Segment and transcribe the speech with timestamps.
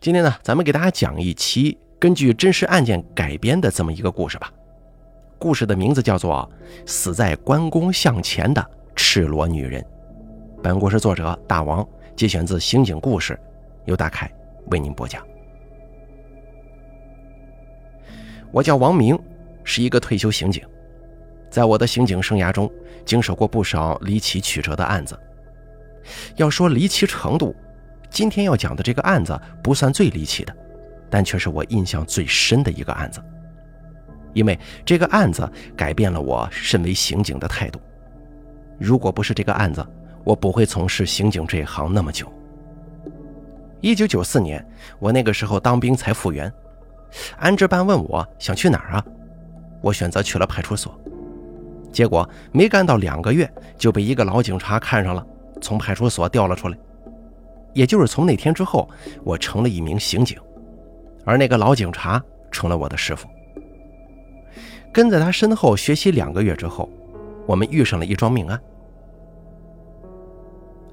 [0.00, 4.52] 今天呢，咱们给大家讲一期根据真实案件改编的这么一个故事吧。
[5.40, 6.48] 故事的名字叫做
[6.88, 8.64] 《死在关公像前的
[8.94, 9.82] 赤裸女人》。
[10.62, 11.84] 本故事作者大王
[12.14, 13.34] 节选自《刑警故事》，
[13.86, 14.30] 由大凯
[14.70, 15.26] 为您播讲。
[18.52, 19.18] 我叫王明，
[19.64, 20.64] 是一个退休刑警，
[21.50, 22.70] 在我的刑警生涯中，
[23.04, 25.18] 经手过不少离奇曲折的案子。
[26.36, 27.54] 要说离奇程度，
[28.10, 30.56] 今天要讲的这个案子不算最离奇的，
[31.10, 33.22] 但却是我印象最深的一个案子。
[34.34, 37.80] 因为这个案子改变了我身为刑警的态度。
[38.78, 39.84] 如果不是这个案子，
[40.24, 42.30] 我不会从事刑警这一行那么久。
[43.80, 44.64] 一九九四年，
[44.98, 46.52] 我那个时候当兵才复员，
[47.38, 49.04] 安置办问我想去哪儿啊？
[49.80, 50.98] 我选择去了派出所。
[51.90, 55.26] 结果没干到两个月，就被一个老警察看上了，
[55.60, 56.76] 从派出所调了出来。
[57.78, 58.90] 也就是从那天之后，
[59.22, 60.36] 我成了一名刑警，
[61.24, 63.28] 而那个老警察成了我的师傅。
[64.92, 66.90] 跟在他身后学习两个月之后，
[67.46, 68.60] 我们遇上了一桩命案。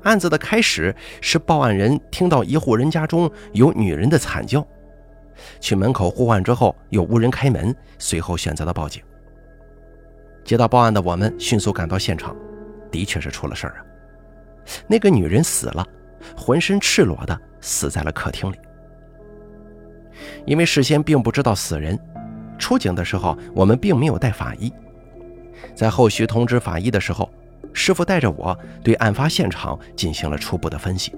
[0.04, 4.64] 案子的开始是报案人听到一户人家中有女人的惨叫，
[5.60, 9.02] 去门口呼唤之后又无人开门，随后选择了报警。
[10.44, 12.36] 接到报案的我们迅速赶到现场，
[12.92, 13.82] 的确是出了事儿啊，
[14.88, 15.84] 那个女人死了。
[16.36, 18.56] 浑身赤裸的死在了客厅里。
[20.46, 22.00] 因为事先并不知道死人，
[22.58, 24.72] 出警的时候我们并没有带法医。
[25.74, 27.30] 在后续通知法医的时候，
[27.74, 31.14] 师傅带着我对案发现场进行了初步的分析。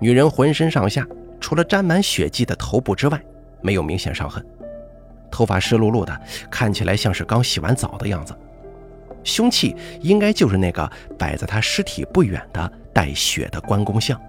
[0.00, 1.06] 女人浑身上下
[1.40, 3.22] 除了沾满血迹的头部之外，
[3.60, 4.44] 没有明显伤痕，
[5.30, 8.36] 头发湿漉漉的，看起来像是刚洗完澡的样子。
[9.22, 12.72] 凶器应该就是那个摆在她尸体不远的。
[12.92, 14.20] 带血的关公像，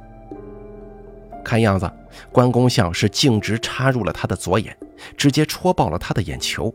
[1.43, 1.91] 看样子
[2.31, 4.75] 关公像是径直插入了他的左眼，
[5.17, 6.73] 直接戳爆了他的眼球，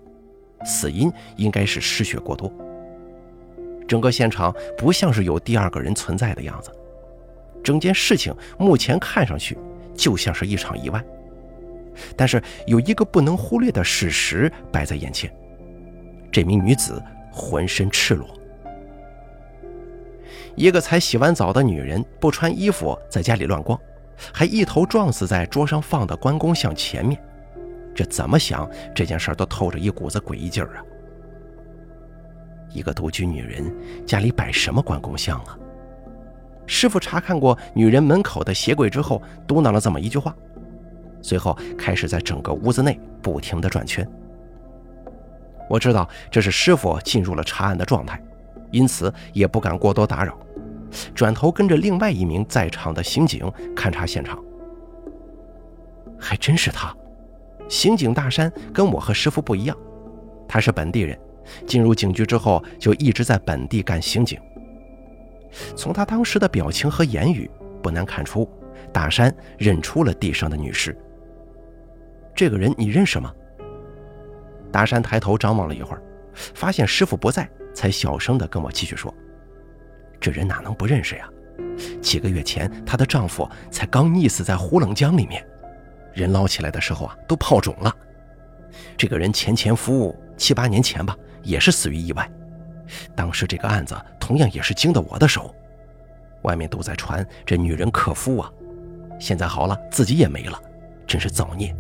[0.65, 2.53] 死因应该是失血过多。
[3.87, 6.71] 整个现场不像是有第二个人存在的样子，
[7.65, 9.57] 整件事情目前看上去
[9.95, 11.03] 就像是一场意外。
[12.15, 15.33] 但是有一个不能忽略的事实摆在眼前：
[16.31, 17.03] 这名女子
[17.33, 18.38] 浑身赤裸。
[20.57, 23.79] 一个才洗完澡的女人不穿衣服在家里乱逛，
[24.33, 27.21] 还一头撞死在桌上放的关公像前面，
[27.95, 30.85] 这怎么想这件事都透着一股子诡异劲儿啊！
[32.71, 33.75] 一个独居女人
[34.07, 35.57] 家里摆什么关公像啊？
[36.67, 40.37] 师傅查看过女人门口的鞋柜之后，嘟囔了这么一句话，
[41.23, 44.07] 随后开始在整个屋子内不停地转圈。
[45.69, 48.23] 我知道这是师傅进入了查案的状态，
[48.71, 50.39] 因此也不敢过多打扰。
[51.15, 54.43] 转头跟着另外一名在场的刑警勘察现场，
[56.19, 56.95] 还真是他。
[57.69, 59.77] 刑警大山跟我和师傅不一样，
[60.49, 61.19] 他是本地人，
[61.67, 64.41] 进入警局之后就一直在本地干刑警。
[65.77, 67.51] 从他当时的表情和言语，
[67.83, 68.51] 不难看出，
[68.93, 70.97] 大山认出了地上的女尸。
[72.35, 73.31] 这个人你认识吗？
[74.73, 76.03] 大山抬头张望了一会儿，
[76.55, 79.15] 发现师傅不在，才小声地跟我继续说。
[80.21, 81.29] 这人哪能不认识呀？
[82.03, 85.47] 几个月前，她的丈夫才刚溺死在呼冷江里面，
[86.13, 87.95] 人捞起来的时候啊，都泡肿了。
[88.97, 92.29] 这个人前前夫七八年前吧，也是死于意外。
[93.15, 95.55] 当时这个案子同样也是经的我的手，
[96.43, 98.51] 外面都在传这女人克夫啊，
[99.21, 100.61] 现在好了，自己也没了，
[101.07, 101.73] 真是造孽。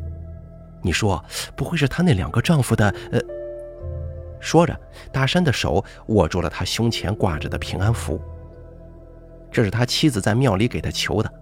[0.80, 1.20] 你说，
[1.56, 2.88] 不会是她那两个丈夫的？
[3.10, 3.20] 呃。
[4.40, 4.78] 说着，
[5.12, 8.20] 大山的手握住了他胸前挂着的平安符。
[9.50, 11.32] 这是他妻子在庙里给他求的，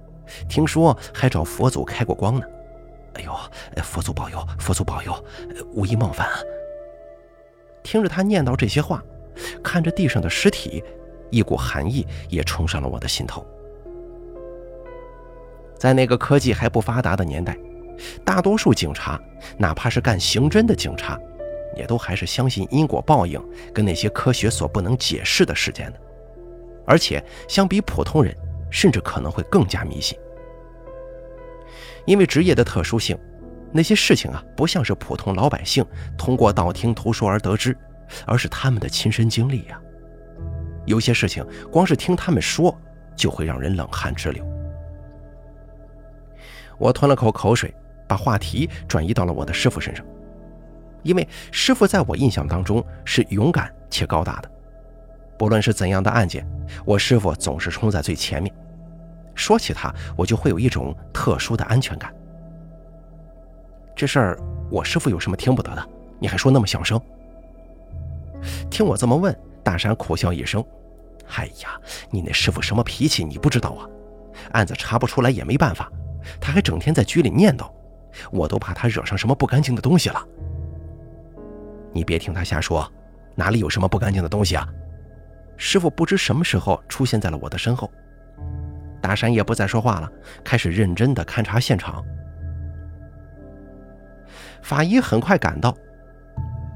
[0.49, 2.47] 听说还找佛祖开过光呢。
[3.15, 3.34] 哎呦，
[3.83, 5.25] 佛祖保佑，佛祖保佑，
[5.73, 6.39] 无意冒犯啊！
[7.83, 9.03] 听着他念叨这些话，
[9.63, 10.84] 看着地上的尸体，
[11.31, 13.47] 一股寒意也冲上了我的心头。
[15.78, 17.57] 在那个科技还不发达的年代，
[18.25, 19.21] 大多数警察，
[19.59, 21.19] 哪怕是干刑侦的警察。
[21.77, 23.41] 也都还是相信因果报应
[23.73, 26.01] 跟那些科学所不能解释的事件的，
[26.87, 28.34] 而且相比普通人，
[28.71, 30.19] 甚至可能会更加迷信。
[32.07, 33.19] 因为职业的特殊性，
[33.73, 35.84] 那些事情啊，不像是普通老百姓
[36.17, 37.77] 通过道听途说而得知，
[38.25, 39.81] 而是他们的亲身经历呀。
[40.84, 42.72] 有些事情光是听他们说，
[43.17, 44.47] 就会让人冷汗直流。
[46.79, 47.75] 我吞了口口水，
[48.07, 50.07] 把话题转移到了我的师傅身上。
[51.07, 54.51] 因为师傅在我印象当中是勇敢且高大的，
[55.39, 56.47] 不论是怎样的案件，
[56.85, 58.53] 我师傅总是冲在最前面。
[59.35, 62.13] 说起他，我就会有一种特殊的安全感。
[63.95, 64.39] 这事儿
[64.71, 65.89] 我师傅有什么听不得的？
[66.19, 67.01] 你还说那么小声？
[68.71, 70.65] 听我这么问，大山苦笑一声
[71.37, 71.81] ：“哎呀，
[72.11, 73.87] 你那师傅什么脾气你不知道啊？
[74.53, 75.91] 案子查不出来也没办法，
[76.41, 77.71] 他还整天在局里念叨，
[78.31, 80.27] 我都怕他惹上什么不干净的东西了。
[81.97, 82.87] 你别听他瞎说，
[83.34, 84.69] 哪里有什么不干净的东西啊？”
[85.57, 87.91] 师傅不知什么时候出现在了我的身后，
[89.01, 90.13] 大山也不再说话了，
[90.45, 92.04] 开始认真的勘察现场。
[94.60, 95.75] 法医很快赶到，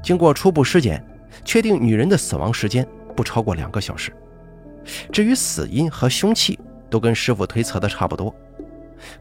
[0.01, 1.05] 经过初步尸检，
[1.45, 4.11] 确定女人的死亡时间不超过两个小时。
[5.11, 6.59] 至于死因和凶器，
[6.89, 8.33] 都跟师傅推测的差不多。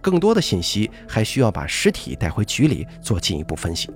[0.00, 3.90] 更多的信息还需要把尸体带回局里做进一步分析。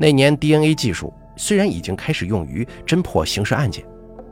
[0.00, 1.12] 那年 DNA 技术。
[1.36, 3.82] 虽然已经开始用于侦破刑事案件，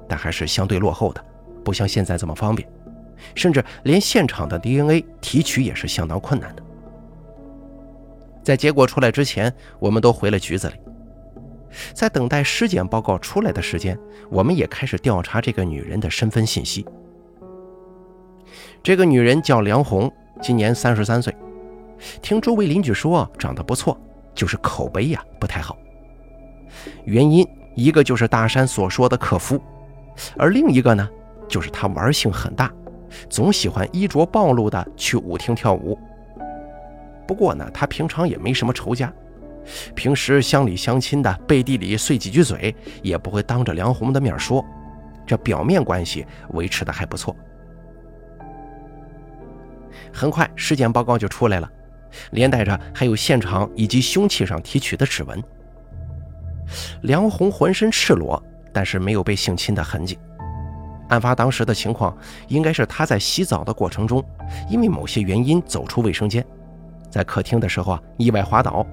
[0.06, 1.24] 但还是相对落后的，
[1.64, 2.68] 不像现在这么方便，
[3.34, 6.62] 甚至连现场的 DNA 提取也是相当困难的。
[8.42, 10.74] 在结果出来之前，我们都回了局子里，
[11.94, 13.98] 在等待尸检报告出来的时间，
[14.28, 16.84] 我们也开始调查这个女人的身份信息。
[18.82, 20.12] 这个女人叫梁红，
[20.42, 21.34] 今年三十三岁，
[22.20, 23.98] 听周围邻居说长得不错，
[24.38, 25.76] 就是口碑呀不太好。
[27.04, 27.44] 原因
[27.74, 29.60] 一个就是大山所说的克夫，
[30.36, 31.08] 而另一个呢，
[31.48, 32.72] 就是他玩性很大，
[33.28, 35.98] 总喜欢衣着暴露的去舞厅跳舞。
[37.26, 39.12] 不过呢，他平常也没什么仇家，
[39.96, 44.64] 平时乡里乡亲的背地里碎几句嘴，也不会当着梁红的面说，
[45.26, 47.34] 这表面关系维持的还不错。
[50.12, 51.68] 很快尸检报告就出来了，
[52.30, 55.42] 连带着还有现场以及凶器上提取的指纹。
[57.02, 60.18] 梁红浑身赤裸，但是没有被性侵的痕迹。
[61.08, 62.14] 案发当时的情况，
[62.48, 64.22] 应该是她在洗澡的过程中，
[64.68, 66.44] 因为某些原因走出卫生间，
[67.10, 68.86] 在客厅的时候啊，意外滑倒，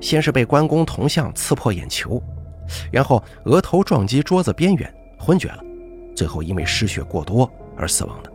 [0.00, 2.22] 先是被关公铜像刺破眼球，
[2.90, 5.62] 然后额头撞击桌子边缘，昏厥了，
[6.16, 8.32] 最后因为失血过多而死亡的。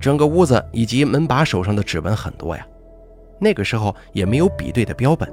[0.00, 2.66] 整个屋子以及门把手上的指纹很多呀，
[3.40, 5.30] 那个时候也没有比对的标本。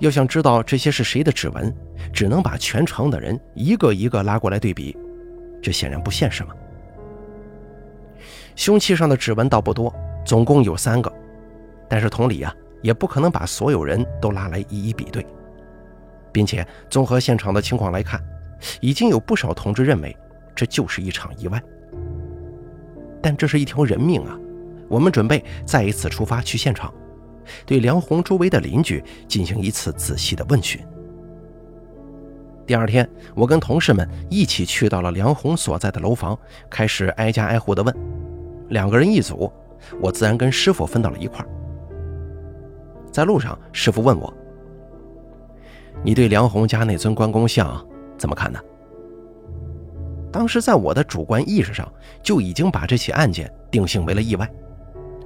[0.00, 1.74] 要想知道这些是谁的指纹，
[2.12, 4.94] 只能把全城的人一个一个拉过来对比，
[5.62, 6.54] 这显然不现实嘛。
[8.54, 9.90] 凶器上的指纹倒不多，
[10.26, 11.10] 总共有三个，
[11.88, 15.24] 但是同理啊，也不可能把所有人都拉来一一比对，
[16.30, 18.22] 并且综合现场的情况来看，
[18.82, 20.14] 已经有不少同志认为
[20.54, 21.58] 这就是一场意外。
[23.22, 24.36] 但这是一条人命啊，
[24.88, 26.92] 我们准备再一次出发去现场。
[27.64, 30.80] 对梁红周围的邻居进行一次仔细的问询。
[32.66, 36.38] 第二天，我跟同事们一起去到了梁红所在的楼房，
[36.70, 37.94] 开始挨家挨户的问。
[38.68, 39.52] 两个人一组，
[40.00, 41.48] 我自然跟师傅分到了一块儿。
[43.10, 44.32] 在路上，师傅问我
[46.02, 47.84] ：“你对梁红家那尊关公像
[48.16, 48.58] 怎么看呢？”
[50.32, 51.86] 当时在我的主观意识上，
[52.22, 54.50] 就已经把这起案件定性为了意外。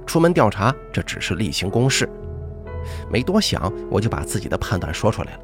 [0.05, 2.09] 出门调查，这只是例行公事。
[3.09, 5.39] 没多想，我就把自己的判断说出来了。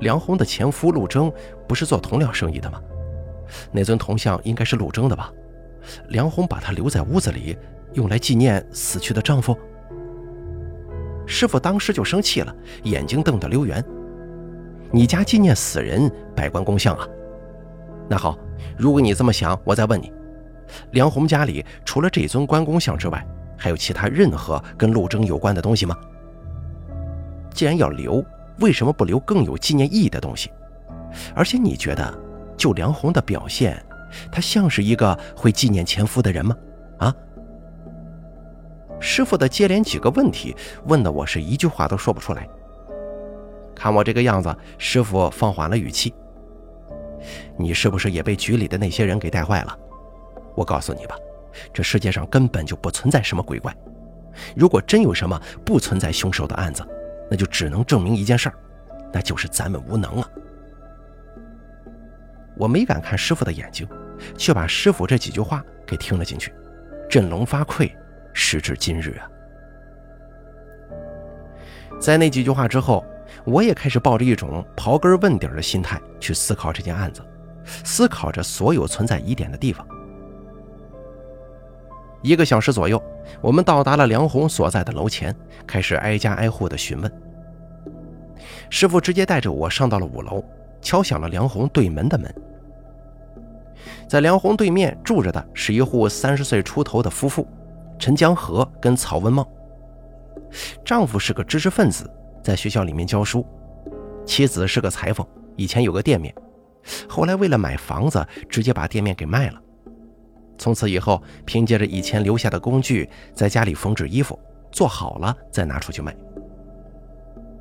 [0.00, 1.32] 梁红的前夫陆征
[1.66, 2.80] 不是做铜料生意的吗？
[3.72, 5.32] 那尊铜像应该是陆征的吧？
[6.08, 7.56] 梁红把他留在屋子里，
[7.94, 9.58] 用来纪念死去的丈夫。
[11.26, 13.84] 师傅当时就生气了，眼睛瞪得溜圆。
[14.90, 17.06] 你家纪念死人摆官公像啊？
[18.08, 18.38] 那好，
[18.76, 20.12] 如果你这么想，我再问你。
[20.92, 25.96] 梁红家里除了这尊关公像之外，还有其他任何跟陆征有关的东西吗？
[27.52, 28.24] 既然要留，
[28.60, 30.50] 为什么不留更有纪念意义的东西？
[31.34, 32.18] 而且你觉得，
[32.56, 33.82] 就梁红的表现，
[34.30, 36.56] 她像是一个会纪念前夫的人吗？
[36.98, 37.14] 啊？
[39.00, 40.54] 师傅的接连几个问题，
[40.86, 42.48] 问的我是一句话都说不出来。
[43.74, 46.12] 看我这个样子，师傅放缓了语气
[47.56, 49.78] ：“你是不是也被局里的那些人给带坏了？”
[50.56, 51.16] 我告诉你吧，
[51.72, 53.74] 这世界上根本就不存在什么鬼怪。
[54.56, 56.86] 如果真有什么不存在凶手的案子，
[57.30, 58.50] 那就只能证明一件事，
[59.12, 60.30] 那就是咱们无能啊！
[62.56, 63.88] 我没敢看师傅的眼睛，
[64.36, 66.52] 却把师傅这几句话给听了进去，
[67.08, 67.92] 振聋发聩，
[68.32, 69.30] 时至今日啊！
[72.00, 73.04] 在那几句话之后，
[73.48, 77.22] 我也开始抱着一种刨根问底的心态去思考这件案子，
[77.82, 79.86] 思考着所有存在疑点的地方。
[82.20, 83.02] 一个小时左右，
[83.40, 85.34] 我们到达了梁红所在的楼前，
[85.66, 87.10] 开始挨家挨户的询问。
[88.68, 90.44] 师傅直接带着我上到了五楼，
[90.82, 92.34] 敲响了梁红对门的门。
[94.06, 97.48] 在梁红对面住着的是一户三十岁出头的夫妇，
[97.98, 99.48] 陈江河跟曹文茂。
[100.84, 102.10] 丈夫是个知识分子，
[102.48, 103.44] 在学校里面教书；
[104.24, 106.34] 妻子是个裁缝，以前有个店面，
[107.06, 109.60] 后来为了买房子，直接把店面给卖了。
[110.56, 114.40] 从此以后，凭借着以前留下的工具，在家里缝制衣服，
[114.72, 116.16] 做好了再拿出去卖。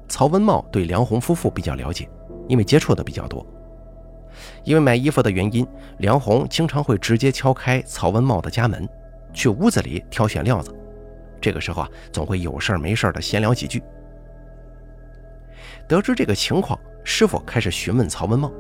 [0.08, 2.10] 曹文茂对梁红夫妇比较了解，
[2.48, 3.46] 因为接触的比较多。
[4.64, 5.68] 因为买衣服的原因，
[5.98, 8.88] 梁红经常会直接敲开曹文茂的家门，
[9.34, 10.74] 去屋子里挑选料子。
[11.42, 13.84] 这个时候啊，总会有事没事的闲聊几句。
[15.88, 18.52] 得知这个情况，师傅开始询问曹文茂：“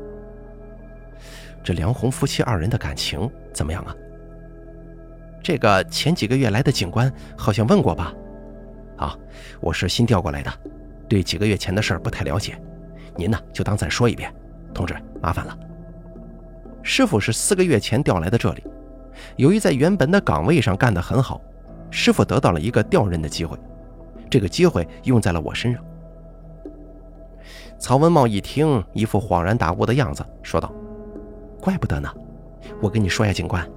[1.62, 3.93] 这梁红夫妻二人的感情怎么样啊？”
[5.43, 8.13] 这个前几个月来的警官好像问过吧？
[8.98, 9.17] 啊，
[9.60, 10.51] 我是新调过来的，
[11.07, 12.60] 对几个月前的事儿不太了解，
[13.15, 14.34] 您呢就当再说一遍。
[14.74, 15.57] 同志，麻烦了。
[16.81, 18.63] 师傅是四个月前调来的这里，
[19.36, 21.41] 由于在原本的岗位上干得很好。
[21.89, 23.57] 师傅得到了一个调任的机会，
[24.29, 25.84] 这个机会用在了我身上。
[27.79, 30.74] 曹文茂一听，一副恍然大悟的样子，说道
[31.62, 32.12] ：“怪不得呢，
[32.81, 33.67] 我跟你说呀，警官，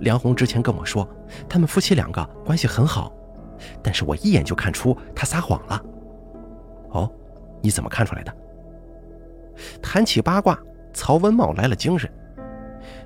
[0.00, 1.08] 梁红之前跟我说，
[1.48, 3.12] 他们夫妻两个关系很好，
[3.82, 5.82] 但是我一眼就看出他撒谎了。
[6.90, 7.10] 哦，
[7.62, 8.34] 你怎么看出来的？”
[9.80, 10.58] 谈起八卦，
[10.92, 12.10] 曹文茂来了精神，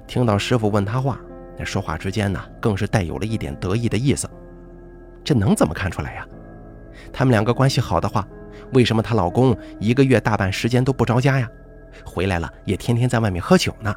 [0.06, 1.20] 听到师傅问他话。
[1.58, 4.28] 那说话之间呢，更是带有了一点得意的意思。
[5.22, 6.26] 这能怎么看出来呀？
[7.12, 8.26] 他们两个关系好的话，
[8.72, 11.48] 为什么她老公一个月大半时间都不着家呀？
[12.04, 13.94] 回来了也天天在外面喝酒呢。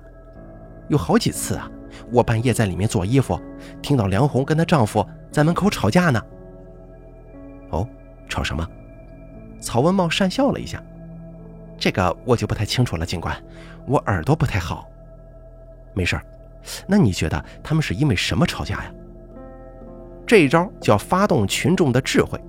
[0.90, 1.70] 有好几次啊，
[2.12, 3.40] 我半夜在里面做衣服，
[3.82, 6.22] 听到梁红跟她丈夫在门口吵架呢。
[7.70, 7.88] 哦，
[8.28, 8.68] 吵什么？
[9.62, 10.84] 曹文茂讪笑了一下。
[11.78, 13.36] 这个我就不太清楚了，警官，
[13.88, 14.90] 我耳朵不太好。
[15.94, 16.20] 没事。
[16.88, 18.92] 那你觉得他们是因为什么吵架呀？
[20.26, 22.40] 这一招叫发动群众的智慧，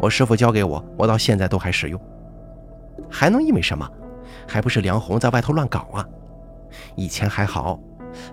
[0.00, 2.00] 我师傅教给我，我到现在都还使用。
[3.10, 3.88] 还能因为什么？
[4.48, 6.06] 还不是梁红在外头乱搞啊？
[6.96, 7.78] 以前还好，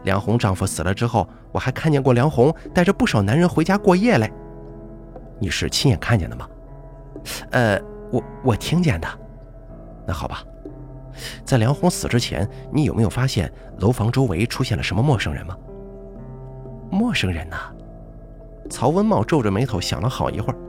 [0.04, 4.32] 梁红丈夫死了之后，我还看见过梁红带着不少男人回家过夜嘞。
[5.40, 6.48] 你是亲眼看见的吗？
[7.52, 7.80] 呃，
[8.12, 9.08] 我我听见的。
[10.06, 10.44] 那好吧。
[11.44, 15.58] 在梁红死之前，你有没有发现楼房周围出现了什么陌生人吗？
[16.92, 17.58] 陌生人呢？
[18.70, 20.60] 曹文茂皱着眉头想了好一会儿。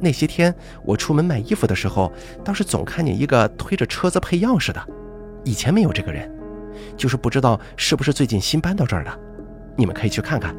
[0.00, 2.10] 那些天我出门卖衣服的时候，
[2.42, 4.82] 倒是总看见一个推着车子配钥匙的。
[5.44, 6.30] 以前没有这个人，
[6.96, 9.20] 就是不知道是不是最近新搬到这儿的。
[9.76, 10.54] 你们可以去看看，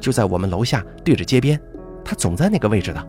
[0.00, 1.60] 就在我们楼下对着街边，
[2.04, 3.08] 他总在那个位置的。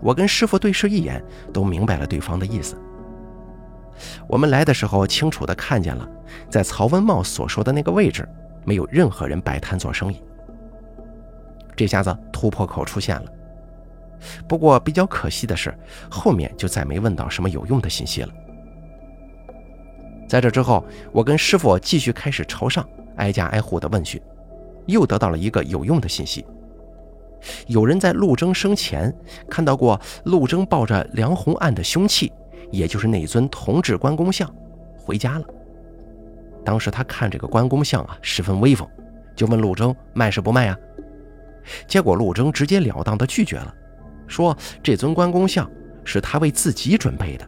[0.00, 2.76] 我跟师傅对视一眼，都明白了对方的意思。
[4.26, 6.08] 我们来的时候清楚地看见了，
[6.48, 8.26] 在曹文茂所说的那个位置，
[8.64, 10.22] 没有任何人摆摊做生意。
[11.76, 13.24] 这下子突破口出现了。
[14.48, 15.74] 不过比较可惜的是，
[16.10, 18.28] 后面就再没问到什么有用的信息了。
[20.28, 24.20] 在这之后，我跟师傅继续开始朝上挨家挨户的问询，
[24.86, 26.44] 又得到了一个有用的信息：
[27.66, 29.14] 有人在陆征生前
[29.48, 32.32] 看到过陆征抱着梁红案的凶器。
[32.70, 34.48] 也就是那尊铜制关公像，
[34.96, 35.44] 回家了。
[36.64, 38.88] 当时他看这个关公像啊，十分威风，
[39.34, 40.78] 就问陆征卖是不卖啊？
[41.88, 43.74] 结果陆征直截了当的拒绝了，
[44.30, 45.70] 说这尊关公像
[46.04, 47.46] 是他为自己准备的。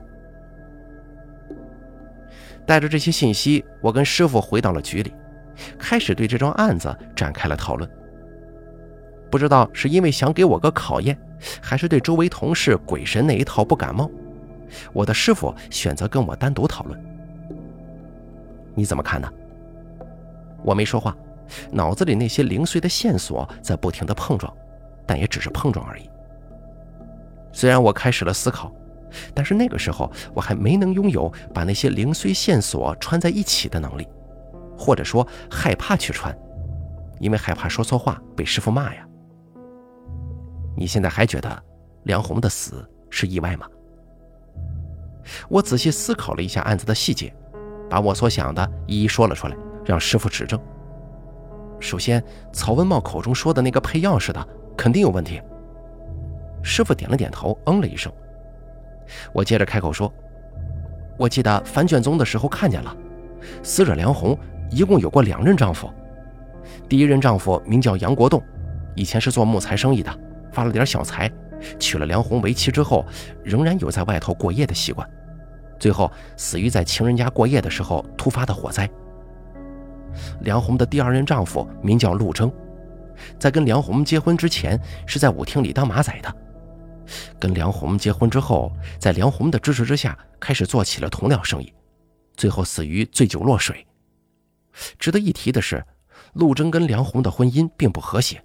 [2.67, 5.15] 带着这些信息，我跟师傅回到了局里，
[5.79, 7.89] 开始对这桩案子展开了讨论。
[9.31, 11.19] 不知道是因为想给我个考验，
[11.61, 14.11] 还是对周围同事鬼神那一套不感冒。
[14.93, 17.01] 我的师傅选择跟我单独讨论，
[18.75, 19.29] 你怎么看呢？
[20.63, 21.17] 我没说话，
[21.71, 24.55] 脑子里那些零碎的线索在不停的碰撞，
[25.05, 26.09] 但也只是碰撞而已。
[27.53, 28.73] 虽然我开始了思考，
[29.35, 34.09] 但是那个时候我还没能拥有把那些零碎线索穿在一起的能力，
[34.77, 36.37] 或者说害怕去穿，
[37.21, 39.07] 因为害怕说错话被师傅骂呀。
[40.77, 41.63] 你现在还觉得
[42.05, 43.67] 梁红的死是意外吗？
[45.49, 47.33] 我仔细思考了一下案子的细节，
[47.89, 50.59] 把我所想的一一说了出来，让师傅指正。
[51.79, 55.41] 首先，曹文茂口中说的那个配钥匙的肯定有问题。
[56.63, 58.13] 师傅点了点头，嗯了一声。
[59.33, 60.13] 我接着开口说
[61.19, 62.97] ：“我记得翻卷宗的时候看见了，
[63.63, 64.39] 死者梁红
[64.71, 65.91] 一共有过两任丈夫。
[66.89, 68.43] 第一任丈夫名叫杨国栋，
[68.95, 70.11] 以前是做木材生意的，
[70.53, 71.31] 发了点小财。”
[71.79, 73.07] 娶了梁红为妻之后，
[73.45, 75.09] 仍然有在外头过夜的习惯，
[75.79, 78.91] 最后死于在情人家过夜的时候突发的火灾。
[80.41, 82.53] 梁红的第二任丈夫名叫陆征，
[83.39, 84.77] 在跟梁红结婚之前
[85.07, 86.35] 是在舞厅里当马仔的。
[87.39, 91.73] 跟梁红结婚之后，在梁红的支持之下，开始做起了铜料生意，
[92.37, 93.87] 最后死于醉酒落水。
[94.99, 95.85] 值得一提的是，
[96.35, 98.43] 陆征跟梁红的婚姻并不和谐，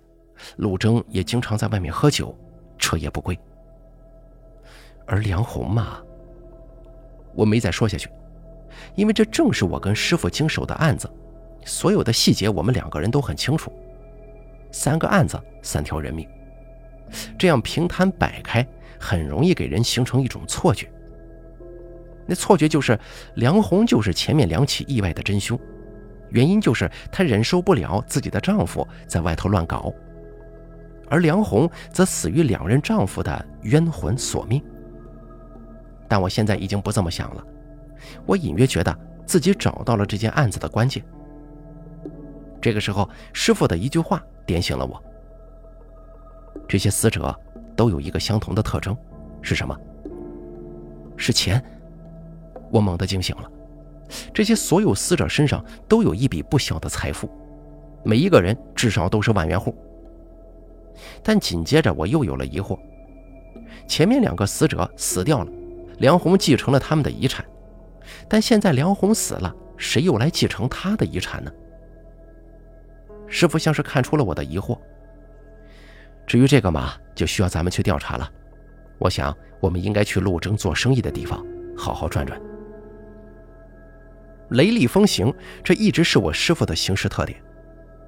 [0.57, 2.37] 陆征也经常在外面喝酒，
[2.77, 3.37] 彻夜不归。
[5.05, 6.01] 而梁红嘛，
[7.33, 8.09] 我没再说下去，
[8.95, 11.09] 因为这正是我跟师傅经手的案子，
[11.65, 13.71] 所有的细节我们两个人都很清楚。
[14.69, 16.27] 三个案子，三条人命。
[17.37, 18.65] 这样平摊摆开，
[18.99, 20.89] 很容易给人形成一种错觉。
[22.25, 22.99] 那错觉就是
[23.35, 25.57] 梁红就是前面两起意外的真凶，
[26.29, 29.93] 原因就是她忍受不了自己的丈夫在外头乱搞，
[31.09, 34.61] 而梁红则死于两任丈夫的冤魂索命。
[36.09, 37.43] 但我现在已经不这么想了，
[38.25, 41.01] 我隐约觉得自己找到了这件案子的关键。
[42.61, 45.01] 这个时候，师傅的一句话点醒了我。
[46.67, 47.33] 这些死者
[47.75, 48.95] 都有一个相同的特征，
[49.41, 49.75] 是什么？
[51.15, 51.63] 是钱。
[52.69, 53.49] 我猛地惊醒了。
[54.33, 57.29] 这些所有死者身上都有一笔不小的财富，
[58.03, 59.75] 每一个人至少都是万元户。
[61.23, 62.77] 但紧接着我又有了疑惑：
[63.87, 65.51] 前面两个死者死掉了，
[65.99, 67.45] 梁红继承了他们的遗产，
[68.27, 71.51] 但现在梁红死了，谁又来继承他的遗产呢？
[73.27, 74.77] 师傅像是看出了我的疑惑。
[76.27, 78.29] 至于这个嘛，就需要咱们去调查了。
[78.99, 81.43] 我想，我们应该去陆征做生意的地方
[81.75, 82.39] 好好转转。
[84.49, 87.41] 雷厉风行，这一直是我师傅的行事特点。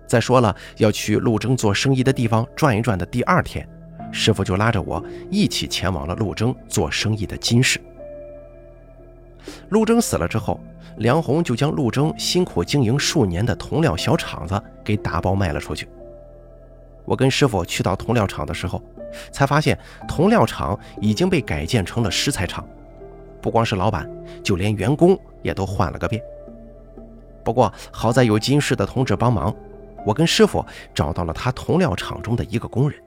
[0.06, 3.68] 再说了，要去陆征做生意的地方转一转的第二天，
[4.12, 7.80] 师傅就拉着我一起前往了陆征做生意的金市。
[9.70, 10.60] 陆征死了之后，
[10.98, 15.88] 梁红就将陆征辛苦经营数年的铜料小厂子给打包卖了出去。
[17.06, 18.82] 我跟师傅去到铜料厂的时候，
[19.32, 22.68] 才发现铜料厂已经被改建成了石材厂，
[23.42, 24.10] 不光是老板，
[24.44, 26.22] 就连员工也都换了个遍。
[27.44, 29.56] 不过好在有金氏的同志帮忙，
[30.06, 33.02] 我跟师傅找到了他铜料厂中的一个工人。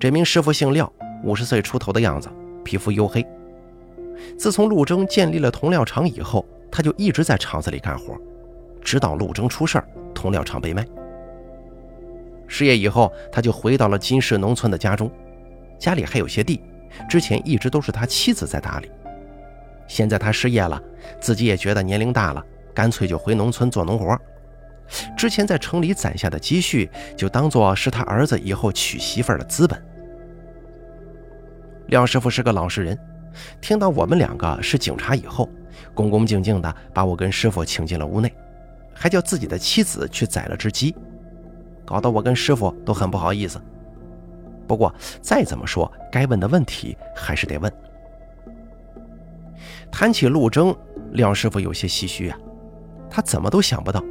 [0.00, 0.90] 这名师傅姓廖，
[1.24, 2.30] 五十岁出头的样子，
[2.64, 3.26] 皮肤黝黑。
[4.38, 8.16] 自从陆征建立了铜料厂以后，他就一直在厂子里干活，
[8.80, 10.86] 直到陆征出事儿，铜料厂被卖。
[12.48, 15.08] 失业以后，他就回到了金市农村的家中，
[15.78, 16.60] 家里还有些地，
[17.08, 18.90] 之前一直都是他妻子在打理。
[19.86, 20.82] 现在他失业了，
[21.20, 24.18] 自己也觉得年龄大了，干脆就回农村做农活。
[25.16, 29.80] 之前在城里攒下的积蓄，就当做是他儿子以后娶媳妇的资本。
[31.88, 32.98] 廖师傅是个老实人，
[33.60, 35.48] 听到我们两个是警察以后，
[35.94, 38.32] 恭恭敬敬地把我跟师傅请进了屋内，
[38.94, 40.94] 还叫自己的妻子去宰了只鸡。
[41.88, 43.58] 搞得我跟师傅都很不好意思。
[44.66, 47.72] 不过再怎么说，该问的问题还是得问。
[49.90, 50.76] 谈起陆征，
[51.12, 52.38] 廖师傅有些唏嘘啊。
[53.08, 54.04] 他怎么都想不到，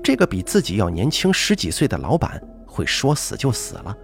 [0.00, 3.96] 这个比自己要年轻十几岁的老板会说死就死了。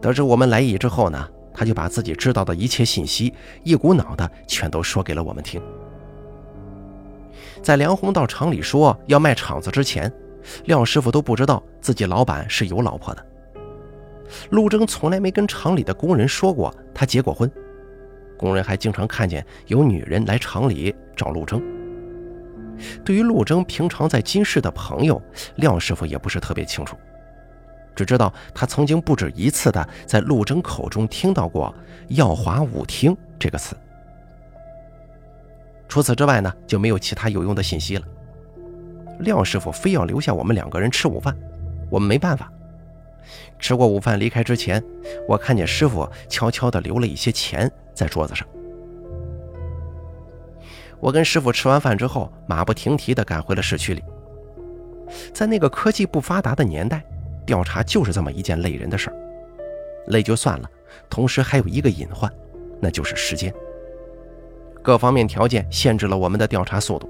[0.00, 5.60] 得知我们来意之后呢，他就把自己知道的一切信息一股脑的全都说给了我们听。
[7.62, 10.10] 在梁红到厂里说要卖厂子之前。
[10.64, 13.26] 廖师傅都不知道自己老板是有老婆的。
[14.50, 17.50] 陆征从来没跟厂里的工人说过他结过婚，
[18.36, 21.62] 工人还经常看见有女人来厂里找陆征。
[23.04, 25.22] 对于陆征平常在金市的朋友，
[25.56, 26.96] 廖师傅也不是特别清楚，
[27.94, 31.72] 只知道他曾经不止一次的在陆征口中听到过
[32.08, 33.76] “耀华舞厅”这个词。
[35.86, 38.04] 除此之外呢，就没有其他有用的信息了。
[39.20, 41.36] 廖师傅非要留下我们两个人吃午饭，
[41.90, 42.50] 我们没办法。
[43.58, 44.82] 吃过午饭离开之前，
[45.28, 48.46] 我看见师傅悄悄地留了一些钱在桌子上。
[51.00, 54.02] 我跟师傅吃完饭之后，马不停蹄地赶回了市区里。
[55.32, 57.04] 在那个科技不发达的年代，
[57.46, 59.16] 调查就是这么一件累人的事儿。
[60.08, 60.70] 累就算了，
[61.08, 62.30] 同时还有一个隐患，
[62.80, 63.52] 那就是时间。
[64.82, 67.08] 各方面条件限制了我们的调查速度。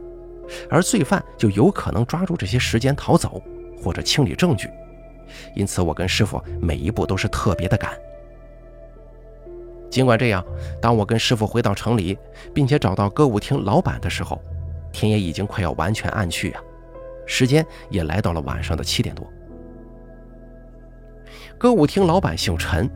[0.71, 3.43] 而罪犯就有可能抓住这些时间逃走，
[3.83, 4.69] 或者清理证据，
[5.55, 7.93] 因此我跟师傅每一步都是特别的赶。
[9.91, 10.45] 尽管这样，
[10.83, 12.19] 当我跟师傅回到城里，
[12.53, 14.43] 并且找到歌舞厅老板的时候，
[14.93, 16.61] 天也已经快要完全暗去啊，
[17.27, 19.25] 时间也来到了晚上的七点多。
[21.57, 22.91] 歌舞厅老板姓陈，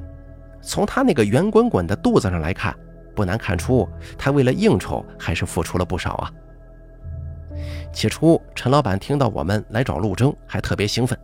[0.60, 2.76] 从他那个圆滚滚的肚子上来看，
[3.14, 6.32] 不难看出他为了应酬还是付出了不少啊。
[7.92, 11.18] 起初，陈老板听到我们来找陆征，还特别兴奋，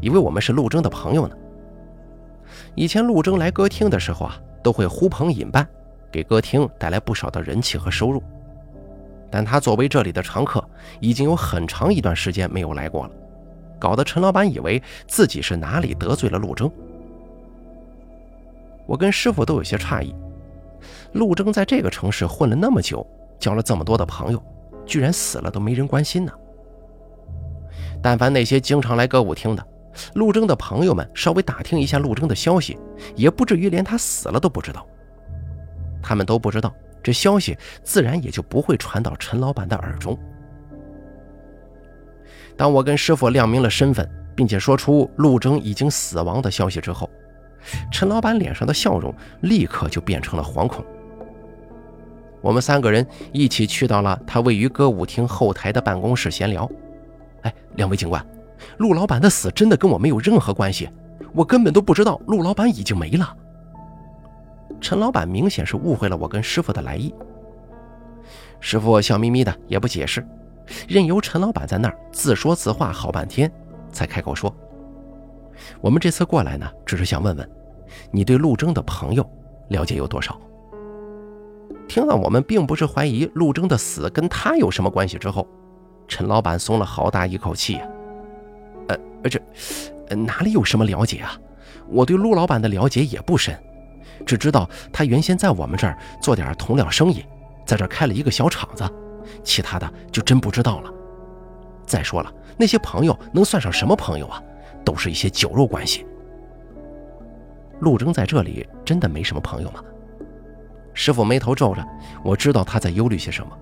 [0.00, 1.36] 以为我们是陆征的朋友呢。
[2.74, 5.66] 以前陆征来歌厅的时候啊，都会呼朋引伴，
[6.10, 8.22] 给歌厅带来不少的人气和收入。
[9.30, 10.62] 但他作为这里的常客，
[11.00, 13.10] 已经有很长一段时间没有来过了，
[13.78, 16.70] 搞得陈老板以为自己是哪里得罪了陆征。
[18.86, 20.14] 我跟师傅都有些诧异，
[21.12, 23.06] 陆征在这个城市混了那么久，
[23.38, 24.42] 交了这么多的朋友，
[24.86, 26.32] 居然死了都没人关心呢。
[28.02, 29.66] 但凡那些经常来歌舞厅的。
[30.14, 32.78] 陆征的朋友们稍微打听一下陆征的消息，
[33.14, 34.86] 也不至于连他死了都不知道。
[36.02, 40.18] 他们都不知道，这消息自然也就不会传到陈老板的耳中。
[42.56, 47.10] 当我跟师傅亮明了身份，并且说出陆征已经死亡的消息之后，
[47.90, 50.82] 陈老板脸上的笑容立刻就变成了惶恐。
[52.42, 56.68] 我们三个人一起去到了他位于歌舞厅后台的办公室闲聊。
[57.42, 58.24] 哎，两位警官。
[58.78, 60.88] 陆老板的死真的跟我没有任何关系，
[61.32, 63.36] 我根本都不知道陆老板已经没了。
[64.80, 67.14] 陈老板明显是误会了我跟师傅的来意。
[68.60, 70.24] 师傅笑眯眯的，也不解释，
[70.88, 73.50] 任由陈老板在那儿自说自话好半天，
[73.90, 74.54] 才开口说
[75.80, 77.50] ：“我们这次过来呢，只是想问问，
[78.10, 79.28] 你对陆征的朋友
[79.68, 80.40] 了解有多少？”
[81.92, 85.46] 听到我们并不是怀疑陆征的死跟他有什么关系之后，
[86.08, 87.86] 陈老板松了好大一口气呀。
[88.88, 88.96] 呃，
[89.28, 89.38] 这
[90.16, 91.38] 哪里有什么了解啊？
[91.88, 93.54] 我对陆老板的了解也不深，
[94.24, 97.26] 只知道他原先在我们这儿做点同料生意，
[97.66, 98.88] 在这儿开了一个小厂子，
[99.44, 100.90] 其他的就真不知道了。
[101.84, 104.42] 再说了，那些朋友能算上什么朋友啊？
[104.82, 106.06] 都是一些酒肉关系。
[107.80, 109.84] 陆征在这里真的没什么朋友吗？
[110.94, 111.84] 师傅眉头皱着，
[112.22, 113.58] 我知道他在忧虑些什么。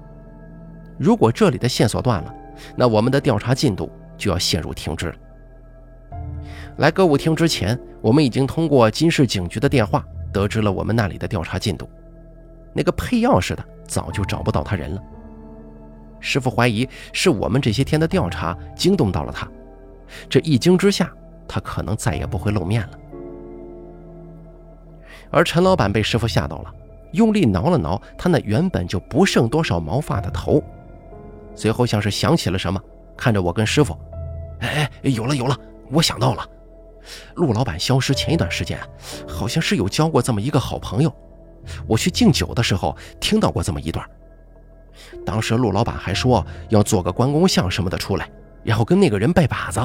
[0.99, 2.35] 如果这里的线索断了，
[2.77, 5.15] 那我们的调查进度就要陷入停滞了。
[6.79, 11.89] 来歌舞厅之前，我们已经通过金市警局的电话得知了我们那里的调查进度。
[12.73, 15.03] 那个配钥匙的早就找不到他人了。
[16.21, 19.49] 师傅怀疑是我们这些天的调查惊动到了他，
[20.29, 21.11] 这一惊之下，
[21.49, 22.99] 他可能再也不会露面了。
[25.31, 26.75] 而陈老板被师傅吓到了，
[27.13, 30.63] 用力挠了挠他那原本就不剩多少毛发的头，
[31.55, 32.81] 随后像是想起了什么，
[33.17, 33.97] 看着我跟师傅
[34.61, 35.57] ：“哎哎，有了有了，
[35.91, 36.47] 我想到了。”
[37.37, 38.79] 陆老板消失前一段时间，
[39.27, 41.13] 好像是有交过这么一个好朋友。
[41.87, 44.09] 我去敬酒的时候听到过这么一段。
[45.25, 48.31] 当时陆老板还说要做个关公像什么的出来，
[48.63, 49.81] 然后跟那个人拜把子。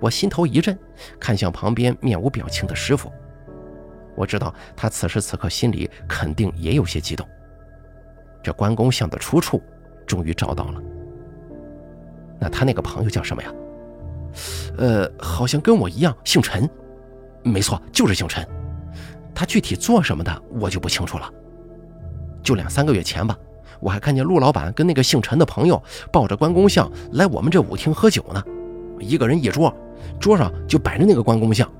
[0.00, 0.78] 我心头一震，
[1.20, 3.10] 看向旁边面无表情的师傅。
[4.16, 7.26] 我知道他此时此刻心里肯定也有些激动。
[8.42, 9.62] 这关公像的出处
[10.06, 10.82] 终于找到了。
[12.40, 13.52] 那他那个朋友叫什么呀？
[14.78, 16.68] 呃，好像跟我一样姓陈，
[17.42, 18.46] 没错，就是姓陈。
[19.34, 21.30] 他具体做什么的，我就不清楚了。
[22.42, 23.36] 就两三个月前吧，
[23.80, 28.42] 我还看见陆老板跟那个姓陈的朋友抱着关公像来我们这舞厅喝酒呢，
[29.00, 29.74] 一个人一桌，
[30.20, 31.70] 桌上就摆着那个关公像。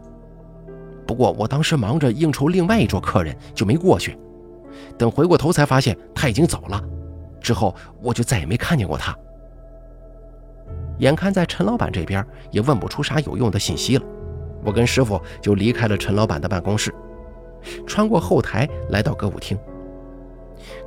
[1.06, 4.18] 不过我当时忙着应酬另外一桌客人，就没过去。
[4.98, 6.82] 等回过头才发现他已经走了，
[7.40, 9.16] 之后我就再也没看见过他。
[10.98, 14.04] 眼看在陈老板这边也问不出啥有用的信息了，
[14.64, 16.92] 我跟师傅就离开了陈老板的办公室，
[17.86, 19.56] 穿过后台来到歌舞厅。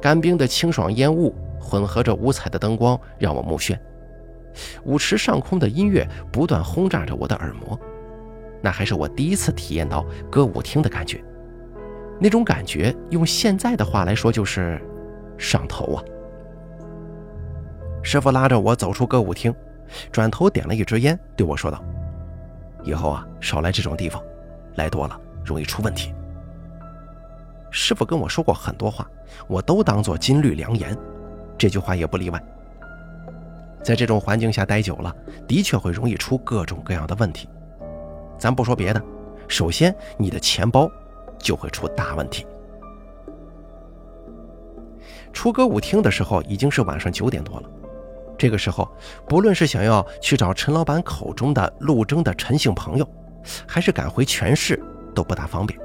[0.01, 3.77] 干冰的清爽烟雾混合着五彩的灯光，让我目眩。
[4.84, 7.79] 舞池上空的音乐不断轰炸着我的耳膜，
[8.62, 11.24] 那还是我第一次体验到歌舞厅的感觉。
[12.19, 14.82] 那种感觉用现在的话来说就是
[15.38, 16.04] 上头啊！
[18.04, 19.54] 师傅拉着我走出歌舞厅。
[20.12, 21.84] 转头点了一支烟，对我说道
[22.86, 24.22] ：“以后啊，少来这种地方，
[24.76, 26.13] 来多了容易出问题。”
[27.72, 29.10] 师傅跟我说过很多话，
[29.48, 30.95] 我都当做金律良言，
[31.58, 32.39] 这句话也不例外。
[33.82, 35.12] 在这种环境下待久了，
[35.48, 37.50] 的确会容易出各种各样的问题。
[38.39, 39.04] 咱不说别的，
[39.47, 40.89] 首先你的钱包
[41.38, 42.47] 就会出大问题。
[45.32, 47.69] 出歌舞厅的时候已经是晚上九点多了。
[48.38, 48.89] 这个时候，
[49.28, 53.08] 不论是想要去找陈老板口中的陆征的陈姓朋友，
[53.67, 54.82] 还是赶回全市，
[55.13, 55.78] 都不大方便。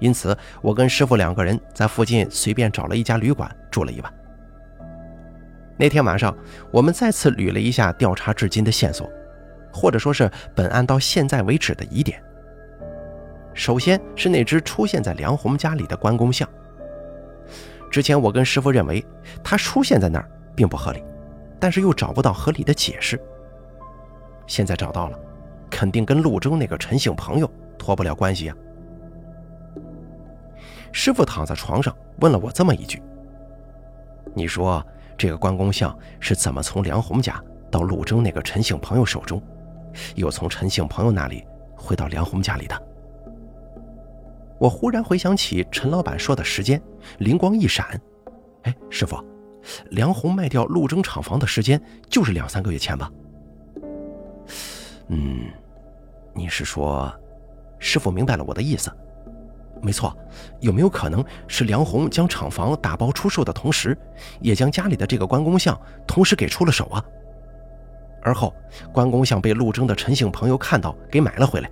[0.00, 4.12] 因此，我跟师傅两个人在附近随便找了一家旅馆住了一晚。
[5.76, 6.36] 那天晚上，
[6.72, 9.08] 我们再次捋了一下调查至今的线索，
[9.72, 12.22] 或者说是本案到现在为止的疑点。
[13.54, 16.48] 首先是那只出现在梁红家里的关公像。
[17.90, 19.04] 之前我跟师傅认为，
[19.42, 20.30] 他出现在那儿。
[20.58, 21.04] 并不合理，
[21.60, 23.16] 但是又找不到合理的解释。
[24.48, 25.16] 现在找到了，
[25.70, 28.56] 肯定跟陆征那个陈姓朋友脱不了关系呀。
[30.90, 33.00] 师傅躺在床上问了我这么一句
[34.34, 34.84] ：“你说
[35.16, 39.40] 这个关公像是怎么从梁红家到陆征那个陈姓朋友手中，
[40.14, 41.44] 又从陈姓朋友那里
[41.76, 42.82] 回到梁红家里的？”
[44.58, 46.82] 我忽然回想起陈老板说的时间，
[47.18, 48.00] 灵光一闪
[48.64, 49.16] ：“哎，师傅，
[49.90, 53.10] 梁红卖掉陆征厂房的时间就是两三个月前吧？”
[55.08, 55.44] 嗯，
[56.34, 57.12] 你是说，
[57.78, 58.90] 师傅明白了我的意思？
[59.80, 60.12] 没错，
[60.58, 63.96] 有没有可能是梁红将厂房打包出售的同时，
[64.40, 67.04] 也将家里的这个关公像同时给出了手啊？
[68.22, 68.54] 而后
[68.92, 71.70] 关公像被陆征的陈姓朋友看到，给买了回来，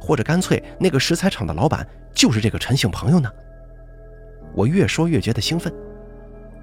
[0.00, 3.30] 或者干脆那个石材厂的老板就是这个陈姓朋友呢？
[4.54, 5.72] 我越说越觉得兴奋，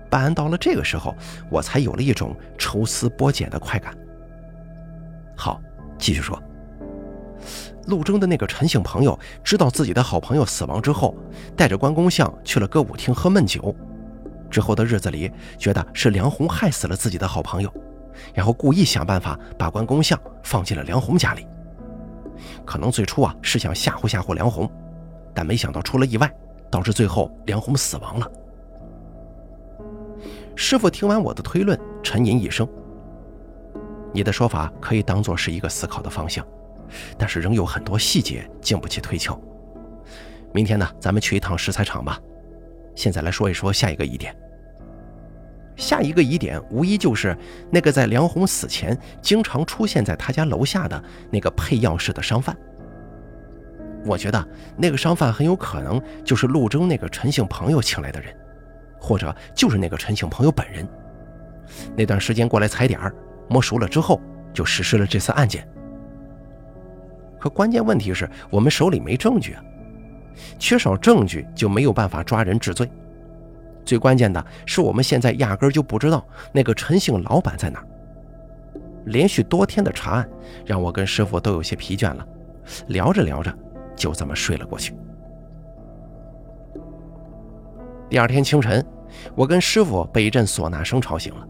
[0.10, 1.16] 办案到了这个时候，
[1.50, 3.98] 我才有了一种抽丝剥茧的快感。
[5.36, 5.62] 好，
[5.98, 6.42] 继续说。
[7.86, 11.16] 陆征的那个陈姓朋友知道自己的好朋友死亡之后，
[11.56, 13.74] 带着关公像去了歌舞厅喝闷酒。
[14.50, 17.74] 之后的日子里，觉得是梁红害死了自己的好朋友，
[18.34, 21.46] 然后故意想办法把关公像放进了梁红家里。
[22.66, 24.70] 可能最初啊是想吓唬吓唬梁红，
[25.34, 26.32] 但没想到出了意外，
[26.70, 28.32] 导致最后梁红死亡了。
[30.56, 32.68] 师傅听完我的推论，沉吟一声
[34.14, 36.46] ：“你的说法可以当做是一个思考的方向。”
[37.18, 39.38] 但是仍有很多细节经不起推敲。
[40.54, 42.18] 明天呢，咱们去一趟石材厂吧。
[42.96, 44.34] 现在来说一说下一个疑点。
[45.78, 47.38] 下一个疑点无疑就是
[47.72, 52.58] 那个在梁红死前经常出现在他家楼下的那个配钥匙的商贩。
[54.06, 58.36] 我觉得那个商贩很有可能就是陆征那个陈姓朋友请来的人，
[59.00, 60.88] 或者就是那个陈姓朋友本人。
[61.96, 63.14] 那段时间过来踩点儿，
[63.48, 64.20] 摸熟了之后
[64.54, 65.68] 就实施了这次案件。
[67.40, 69.64] 可关键问题是我们手里没证据啊，
[70.58, 72.90] 缺少证据就没有办法抓人治罪。
[73.88, 77.82] 最关键的是，我们现在压根就不知道那个陈姓老板在哪。
[79.06, 80.30] 连续多天的查案，
[80.66, 82.28] 让我跟师傅都有些疲倦了。
[82.88, 83.58] 聊着聊着，
[83.96, 84.94] 就这么睡了过去。
[88.10, 88.86] 第二天清晨，
[89.34, 91.48] 我跟师傅被一阵唢呐声吵醒了。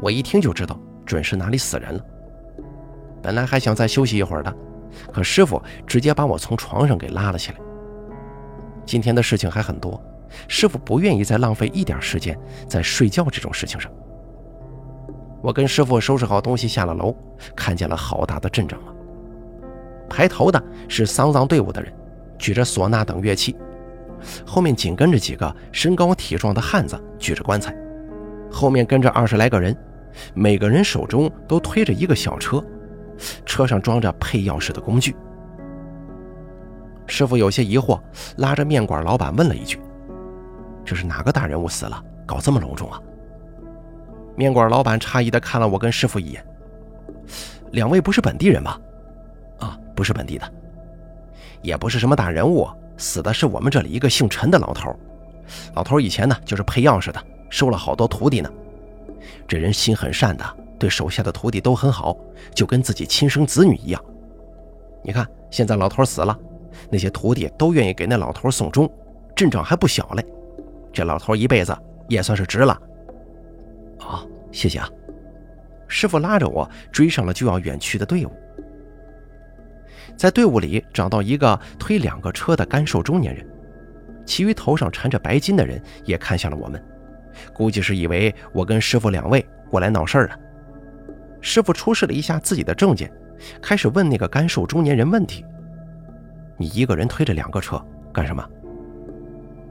[0.00, 2.04] 我一听就知道，准是哪里死人了。
[3.22, 4.52] 本来还想再休息一会儿的。
[5.12, 7.58] 可师傅直接把我从床上给拉了起来。
[8.84, 10.02] 今天的事情还很多，
[10.48, 13.90] 师傅不愿意再浪费一点时间在睡觉这种事情上。
[15.42, 17.14] 我跟师傅收拾好东西下了楼，
[17.56, 18.92] 看见了好大的阵仗啊！
[20.08, 21.92] 排头的是丧葬队伍的人，
[22.38, 23.56] 举着唢呐等乐器，
[24.44, 27.74] 后面紧跟着几个身高体壮的汉子举着棺材，
[28.50, 29.74] 后面跟着二十来个人，
[30.34, 32.62] 每个人手中都推着一个小车。
[33.44, 35.14] 车上装着配钥匙的工具。
[37.06, 38.00] 师傅有些疑惑，
[38.36, 39.78] 拉着面馆老板问了一句
[40.84, 42.02] ：“这是哪个大人物死了？
[42.26, 43.00] 搞这么隆重啊？”
[44.36, 46.44] 面馆老板诧异地看了我跟师傅一眼
[47.72, 48.80] ：“两位不是本地人吧
[49.60, 50.52] ？”“啊，不是本地的，
[51.62, 54.94] 也不是什么大人物，死的是我们这里一个姓陈的老头。
[55.74, 58.50] 老头以前呢就是配钥匙的，收了好多徒弟呢。
[59.46, 60.44] 这人心很善的。”
[60.80, 62.16] 对手下的徒弟都很好，
[62.54, 64.02] 就跟自己亲生子女一样。
[65.04, 66.34] 你看，现在老头死了，
[66.88, 68.90] 那些徒弟都愿意给那老头送终，
[69.36, 70.24] 阵仗还不小嘞。
[70.92, 71.76] 这老头一辈子
[72.08, 72.80] 也算是值了。
[73.98, 74.88] 好，谢谢啊！
[75.86, 78.30] 师傅拉着我追上了就要远去的队伍，
[80.16, 83.44] 在队伍里找到一个推两个车的干瘦中年人，
[84.24, 86.80] 其余头上缠着白巾的人也看向了我们，
[87.52, 90.38] 估计是以为我跟师傅两位过来闹事儿了。
[91.40, 93.10] 师傅出示了一下自己的证件，
[93.60, 95.44] 开始问那个干瘦中年人问题
[96.56, 98.48] ：“你一个人推着两个车干什么？”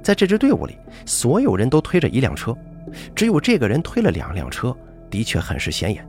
[0.02, 2.56] 在这支队伍里，所有人都推着一辆车，
[3.16, 4.76] 只有这个人推了两辆车，
[5.10, 6.08] 的确很是显眼。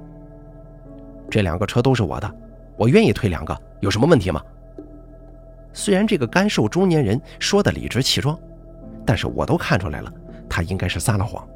[1.28, 2.34] 这两个车都是我的，
[2.76, 4.42] 我愿意推两个，有什么问题吗？
[5.72, 8.38] 虽然这个干瘦中年人说的理直气壮，
[9.06, 10.12] 但是我都看出来了，
[10.48, 11.46] 他应该是撒了谎，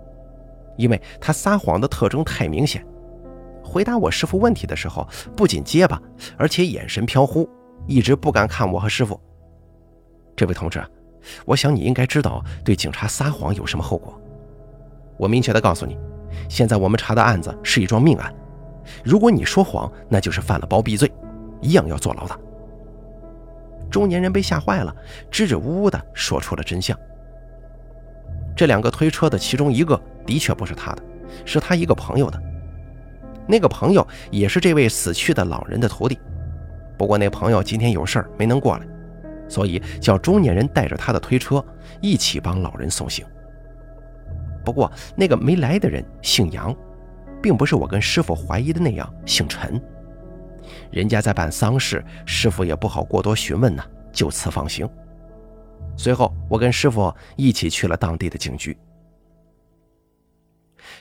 [0.77, 2.85] 因为他撒谎的特征太明显。
[3.63, 6.01] 回答我师傅问题的时候，不仅结巴，
[6.37, 7.49] 而且眼神飘忽，
[7.89, 9.19] 一直不敢看我和师傅。
[10.37, 10.85] 这位同志，
[11.45, 14.21] 我想你应该知道对警察撒谎有什么后果。
[15.17, 15.97] 我明确的告诉你，
[16.49, 18.35] 现在我们查的案子是一桩命案，
[19.05, 21.11] 如果你说谎，那就是犯了包庇罪，
[21.61, 22.39] 一样要坐牢的。
[23.91, 24.95] 中年人被吓坏了，
[25.31, 26.99] 支支吾吾的说出了真相。
[28.57, 31.03] 这两个推车的其中一个的确不是他的。
[31.45, 32.41] 是他一个朋友的。
[33.47, 36.17] 那个朋友也是这位死去的老人的徒弟，
[36.97, 38.87] 不过那朋友今天有事儿没能过来，
[39.49, 41.65] 所以叫中年人带着他的推车
[42.01, 43.25] 一起帮老人送行。
[44.65, 46.75] 不过那个没来的人姓杨，
[47.43, 49.81] 并不是我跟师傅怀疑的那样姓陈。
[50.91, 54.89] 人家在办丧事，师傅也不好过多询问呢，就此放行。
[55.97, 58.77] 随后我跟师傅一起去了当地的警局。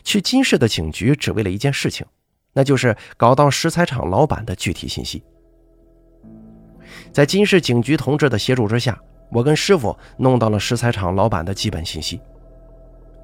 [0.04, 2.06] 去金市的警局只为了一件事情。
[2.56, 5.24] 那就是搞到石材厂老板的具体信息。
[7.14, 9.00] 在金市警局同志的协助之下，
[9.30, 12.20] 我跟师傅弄到了石材厂老板的基本信息，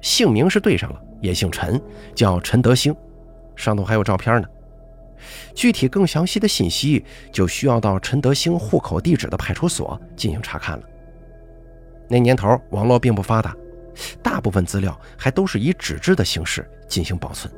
[0.00, 1.80] 姓名是对上了，也姓陈，
[2.14, 2.94] 叫陈德兴，
[3.56, 4.48] 上头还有照片呢。
[5.54, 10.84] 具体更详细的信息就需要到陈德兴户口地址的派出所进行查看了。
[12.08, 13.54] 那年头网络并不发达，
[14.22, 17.52] 大部分资料还都是以纸质的形式进行保存。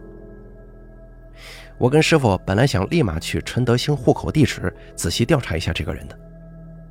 [1.82, 6.16] 我跟师傅本来想立马去陈德兴户口地址仔细调查一下这个人的，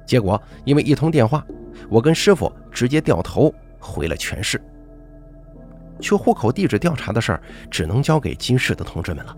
[0.05, 1.45] 结果因为一通电话，
[1.87, 4.61] 我跟师傅直接掉头回了全市。
[6.01, 9.33] 去户口地址调查的事儿只能交给金市的同志们了。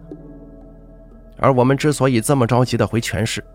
[1.37, 3.45] 而我们之所以这么着急的回全市，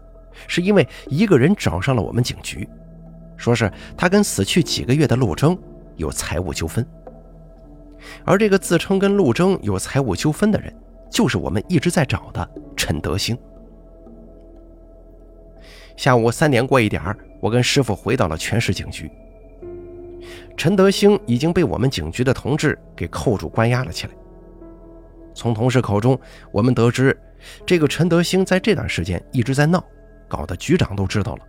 [0.46, 2.68] 是因为一个人找上了我们警局，
[3.36, 5.58] 说是他跟死去几个月的陆征
[5.96, 6.86] 有财务纠纷，
[8.24, 10.72] 而这个自称跟陆征有财务纠纷的人。
[11.10, 13.36] 就是我们一直在找的陈德兴。
[15.96, 17.02] 下午三点过一点
[17.40, 19.10] 我跟师傅回到了全市警局。
[20.56, 24.12] 陈德兴已经被我们警局的同志给扣住关押了起来。
[25.34, 26.18] 从同事口中，
[26.50, 27.16] 我们得知，
[27.64, 29.82] 这个陈德兴在这段时间一直在闹，
[30.26, 31.42] 搞得局长都知道了。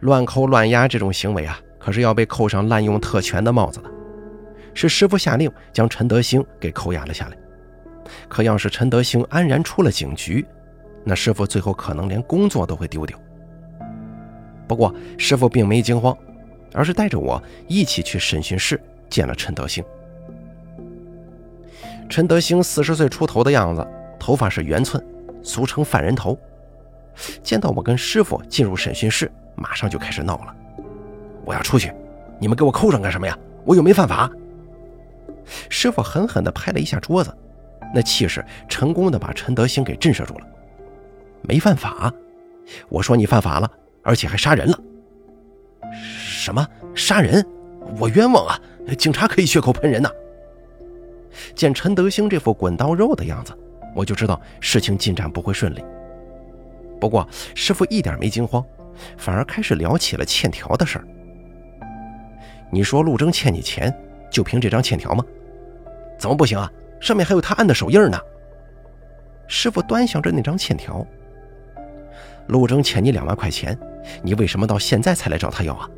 [0.00, 3.90] 乱扣乱押这种行为啊，可是要被扣上滥用特权的帽子的。
[4.74, 7.36] 是师傅下令将陈德兴给扣押了下来。
[8.28, 10.46] 可要是陈德兴安然出了警局，
[11.04, 13.18] 那师傅最后可能连工作都会丢掉。
[14.68, 16.16] 不过师傅并没惊慌，
[16.72, 19.84] 而是带着我一起去审讯室见了陈德兴。
[22.08, 23.86] 陈德兴四十岁出头的样子，
[24.18, 25.04] 头发是圆寸，
[25.42, 26.38] 俗称犯人头。
[27.42, 30.54] 见到我跟师傅进入审讯室，马上就开始闹了
[31.44, 31.92] ：“我要出去，
[32.38, 33.36] 你们给我扣上干什么呀？
[33.64, 34.30] 我又没犯法。”
[35.68, 37.36] 师傅狠狠地拍了一下桌子。
[37.94, 40.46] 那气势成功的把陈德兴给震慑住了，
[41.42, 42.12] 没犯法，
[42.88, 43.70] 我说你犯法了，
[44.02, 44.80] 而且还杀人了。
[45.92, 47.44] 什么杀人？
[47.98, 48.60] 我冤枉啊！
[48.96, 50.08] 警察可以血口喷人呐。
[51.54, 53.52] 见陈德兴这副滚刀肉的样子，
[53.94, 55.84] 我就知道事情进展不会顺利。
[57.00, 58.64] 不过师傅一点没惊慌，
[59.16, 61.04] 反而开始聊起了欠条的事儿。
[62.70, 63.92] 你说陆征欠你钱，
[64.30, 65.24] 就凭这张欠条吗？
[66.18, 66.70] 怎么不行啊？
[67.00, 68.18] 上面还有他按的手印呢。
[69.48, 71.04] 师傅端详着那张欠条。
[72.46, 73.78] 陆征欠你两万块钱，
[74.22, 75.88] 你为什么到现在才来找他要啊？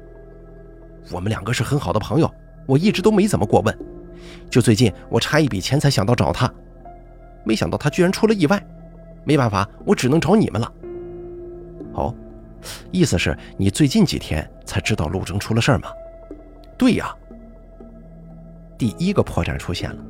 [1.10, 2.32] 我们两个是很好的朋友，
[2.66, 3.76] 我一直都没怎么过问。
[4.48, 6.50] 就最近我差一笔钱才想到找他，
[7.44, 8.62] 没想到他居然出了意外。
[9.24, 10.72] 没办法，我只能找你们了。
[11.94, 12.14] 哦，
[12.90, 15.88] 意思是你最近几天才知道陆征出了事吗？
[16.78, 17.14] 对呀。
[18.78, 20.04] 第一个破绽出现了。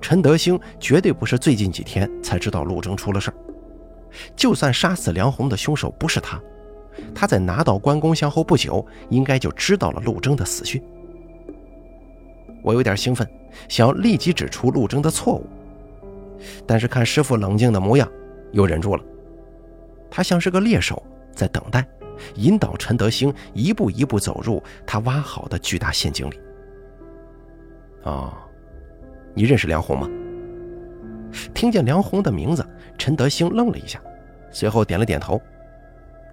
[0.00, 3.34] 陈德兴绝对不是最近几天才知道陆征出了事儿。
[4.34, 6.40] 就算杀死梁红的凶手不是他，
[7.14, 10.82] 他在拿到关公像后不久，应该就知道了陆征的死讯。
[12.62, 13.28] 我有点兴奋，
[13.68, 15.46] 想要立即指出陆征的错误，
[16.66, 18.10] 但是看师傅冷静的模样，
[18.52, 19.02] 又忍住了。
[20.10, 21.00] 他像是个猎手，
[21.32, 21.86] 在等待，
[22.34, 26.40] 引导陈德兴一步一步走入他挖好的巨大陷阱里。
[28.02, 28.34] 哦。
[29.34, 30.08] 你认识梁红吗？
[31.54, 32.66] 听见梁红的名字，
[32.98, 34.00] 陈德兴愣了一下，
[34.50, 35.40] 随后点了点头。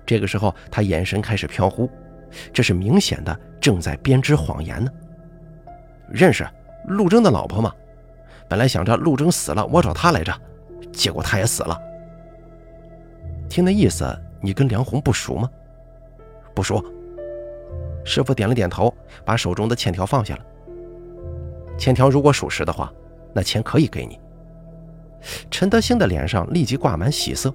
[0.06, 1.90] 这个时候，他眼神开始飘忽，
[2.52, 4.92] 这是明显的正在编织谎言呢。
[6.10, 6.48] 认识
[6.86, 7.72] 陆征的老婆吗？
[8.50, 10.34] 本来想着陆征死了，我找他来着，
[10.92, 11.78] 结果他也死了。
[13.50, 14.06] 听那意思，
[14.42, 15.50] 你跟梁红不熟吗？
[16.56, 16.84] 不熟。
[18.06, 18.94] 师傅点了点头，
[19.26, 20.46] 把手中的欠条放下了。
[21.78, 22.92] 欠条如果属实的话，
[23.34, 24.20] 那钱可以给你。
[25.50, 27.54] 陈德兴的脸上立即挂满喜色，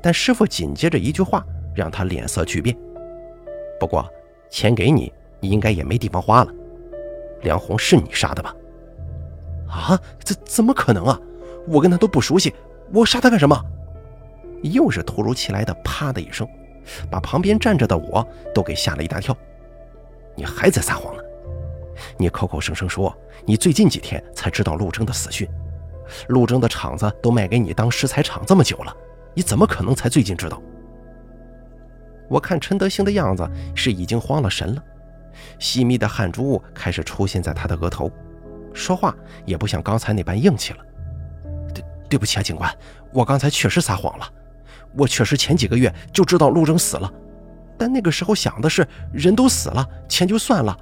[0.00, 1.44] 但师傅紧接着一句话
[1.74, 2.76] 让他脸色巨变。
[3.78, 4.08] 不过，
[4.50, 6.52] 钱给你，你应该也没地方花了。
[7.42, 8.54] 梁红是你杀的吧？
[9.68, 11.18] 啊，怎怎么可能啊？
[11.66, 12.54] 我跟他都不熟悉，
[12.92, 13.58] 我杀他干什么？
[14.62, 16.46] 又是突如其来的啪的一声，
[17.10, 18.24] 把旁边站着的我
[18.54, 19.36] 都给吓了一大跳。
[20.36, 21.22] 你还在撒谎呢！
[22.16, 25.48] 你口口声声说你最近几天才知道陆征的死讯，
[26.28, 28.96] 陆征的厂子都卖给你当石材厂这么久了，
[29.34, 30.60] 你怎么可能才最近知道？
[32.28, 34.82] 我看陈德兴的样子是已经慌了神了，
[35.58, 38.10] 细密的汗珠开始出现在他的额头，
[38.72, 40.78] 说话也不像刚才那般硬气了。
[41.74, 42.74] 对，对不起啊，警官，
[43.12, 44.26] 我刚才确实撒谎了，
[44.96, 47.12] 我确实前几个月就知道陆征死了，
[47.78, 50.74] 但那个时候想的是人都死了，钱就算了。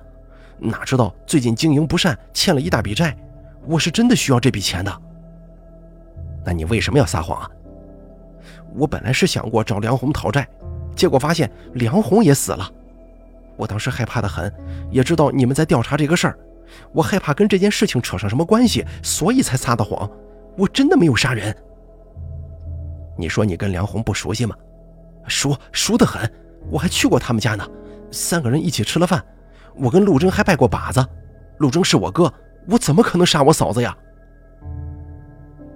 [0.61, 3.17] 哪知道最近经营不善，欠了一大笔债，
[3.67, 5.03] 我是真的需要这笔钱的。
[6.45, 7.51] 那你为什么要撒谎啊？
[8.75, 10.47] 我本来是想过找梁红讨债，
[10.95, 12.71] 结果发现梁红也死了，
[13.57, 14.53] 我当时害怕的很，
[14.91, 16.39] 也知道你们在调查这个事儿，
[16.93, 20.09] 我害怕跟这件事情扯上什么关系，所以才撒的谎。
[20.57, 21.57] 我真的没有杀人。
[23.17, 24.55] 你说你跟梁红不熟悉吗？
[25.27, 26.31] 熟，熟得很，
[26.71, 27.67] 我还去过他们家呢，
[28.11, 29.25] 三个人一起吃了饭。
[29.81, 31.05] 我跟陆征还拜过把子，
[31.59, 32.33] 陆征是我哥，
[32.68, 33.97] 我怎么可能杀我嫂子呀？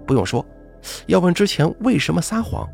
[0.07, 0.44] 不用说，
[1.07, 2.68] 要问之前为什么撒谎，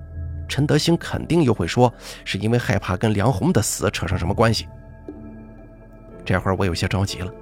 [0.48, 1.92] 陈德兴肯定又会说
[2.24, 4.66] 是因为害怕跟梁红的死扯上什么关系。
[6.24, 7.32] 这会儿我有些着急了，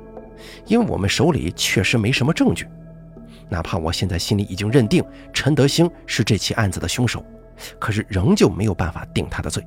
[0.67, 2.69] 因为我们手里确实没什么证据，
[3.49, 7.25] 哪怕我现在心里已经认定陈德兴是这起案子的凶手，
[7.79, 9.67] 可是仍旧没有办法定他的罪。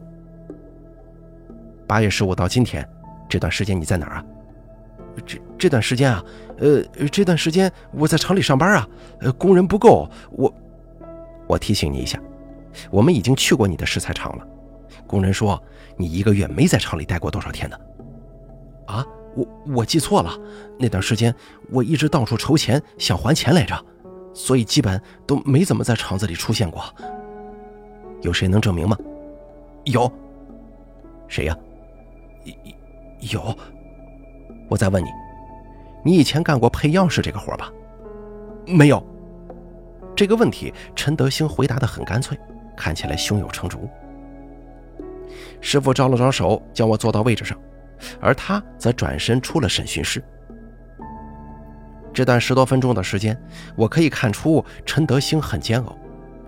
[1.88, 2.88] 八月十五到今天。
[3.32, 4.26] 这段时间你在哪儿啊？
[5.26, 6.22] 这这段时间啊，
[6.58, 8.88] 呃，这段时间我在厂里上班啊，
[9.22, 10.54] 呃，工人不够，我
[11.48, 12.22] 我提醒你一下，
[12.92, 14.46] 我们已经去过你的石材厂了。
[15.08, 15.62] 工人说
[15.96, 17.78] 你一个月没在厂里待过多少天呢？
[18.88, 20.38] 啊，我我记错了，
[20.78, 21.34] 那段时间
[21.70, 23.82] 我一直到处筹钱想还钱来着，
[24.34, 26.84] 所以基本都没怎么在厂子里出现过。
[28.24, 28.98] 有谁能证明吗？
[29.86, 30.12] 有，
[31.30, 31.58] 谁呀？
[33.22, 33.56] 有，
[34.70, 35.08] 我再问你，
[36.04, 37.72] 你以前干过配钥匙这个活吧？
[38.66, 39.06] 没有。
[40.16, 42.38] 这个问题，陈德兴回答的很干脆，
[42.76, 43.90] 看起来胸有成竹。
[45.62, 47.58] 师傅招了招手，叫我坐到位置上，
[48.20, 50.22] 而他则转身出了审讯室。
[52.14, 53.40] 这段十多分钟的时间，
[53.76, 55.96] 我可以看出陈德兴很煎熬，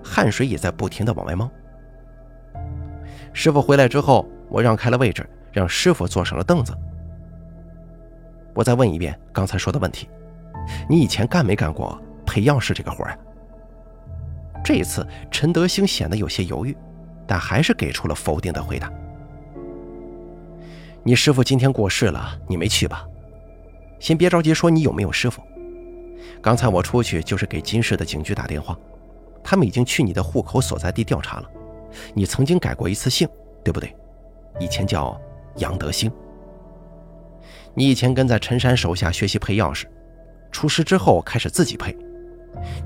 [0.03, 1.49] 汗水也在不停的往外冒。
[3.31, 5.27] 师傅回来之后，我让开了位置。
[5.53, 6.75] 让师傅坐上了凳子。
[8.53, 10.09] 我再问一遍刚才说的问题：
[10.89, 13.17] 你以前干没干过配钥匙这个活呀？
[14.63, 16.75] 这一次，陈德兴显得有些犹豫，
[17.27, 18.91] 但还是给出了否定的回答。
[21.03, 23.05] 你师傅今天过世了，你没去吧？
[23.99, 25.41] 先别着急说你有没有师傅。
[26.41, 28.77] 刚才我出去就是给金市的警局打电话，
[29.43, 31.49] 他们已经去你的户口所在地调查了。
[32.13, 33.27] 你曾经改过一次姓，
[33.63, 33.93] 对不对？
[34.59, 35.19] 以前叫……
[35.57, 36.11] 杨德兴，
[37.75, 39.85] 你以前跟在陈山手下学习配钥匙，
[40.51, 41.95] 出师之后开始自己配。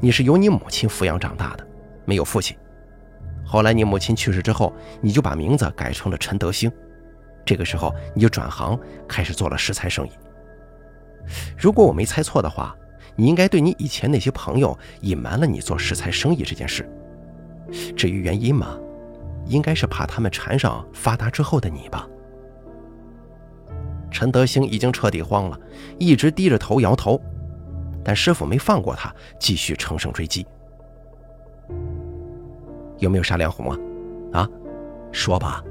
[0.02, 1.66] 你是由你母亲抚养长大的，
[2.06, 2.58] 没有父亲。
[3.46, 6.70] 后来你母亲去世之后，你就把名字改成了陈德兴。
[7.46, 10.12] 这个时候你就转行开始做了石材生意。
[11.58, 12.76] 如果我没猜错的话，
[13.16, 16.90] 你应该对你以前那些朋友隐瞒了你做石材生意这件事。
[17.96, 18.78] 至于原因嘛，
[19.46, 22.06] 应该是怕他们缠上发达之后的你吧。
[24.10, 25.60] 陈德兴已经彻底慌了，
[26.00, 27.22] 一直低着头摇头，
[28.04, 30.46] 但师傅没放过他，继续乘胜追击。
[33.00, 33.78] 有没有杀梁红啊？
[34.34, 34.50] 啊，
[35.12, 35.64] 说吧。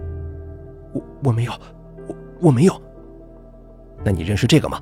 [0.93, 1.53] 我我没有，
[2.07, 2.83] 我我没有。
[4.05, 4.81] 那你认识这个吗？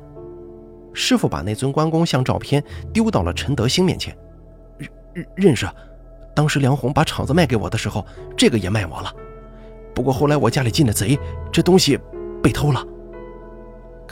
[0.92, 4.16] 师傅把那尊关公像照片丢到了陈德兴面前。
[5.12, 5.66] 认认识，
[6.34, 8.04] 当时梁红把厂子卖给我的时候，
[8.36, 9.12] 这个也卖我了。
[9.94, 11.18] 不过后来我家里进了贼，
[11.52, 11.98] 这东西
[12.42, 12.84] 被偷了。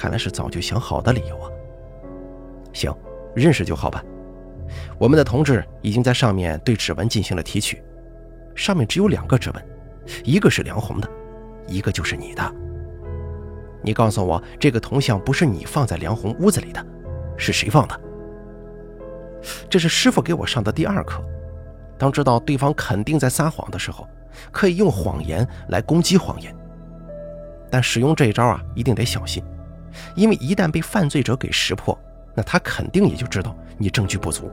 [0.03, 1.49] 看来是早就想好的理由啊。
[2.73, 2.93] 行，
[3.37, 4.05] 认识就好办。
[4.99, 7.81] 我们的同志已经在上面对指纹进行了提取，
[8.53, 9.65] 上面只有两个指纹，
[10.25, 11.09] 一个是梁红的，
[11.69, 12.43] 一个就是你的。
[13.81, 16.85] 你告诉我，这个铜像不是你放在梁红屋子里的，
[17.37, 18.01] 是谁放的？
[19.71, 21.23] 这是师傅给我上的第二课。
[21.97, 24.09] 当知道对方肯定在撒谎的时候，
[24.51, 26.53] 可以用谎言来攻击谎言，
[27.71, 29.41] 但使用这一招啊，一定得小心。
[30.15, 31.99] 因为一旦被犯罪者给识破，
[32.35, 34.51] 那他肯定也就知道你证据不足，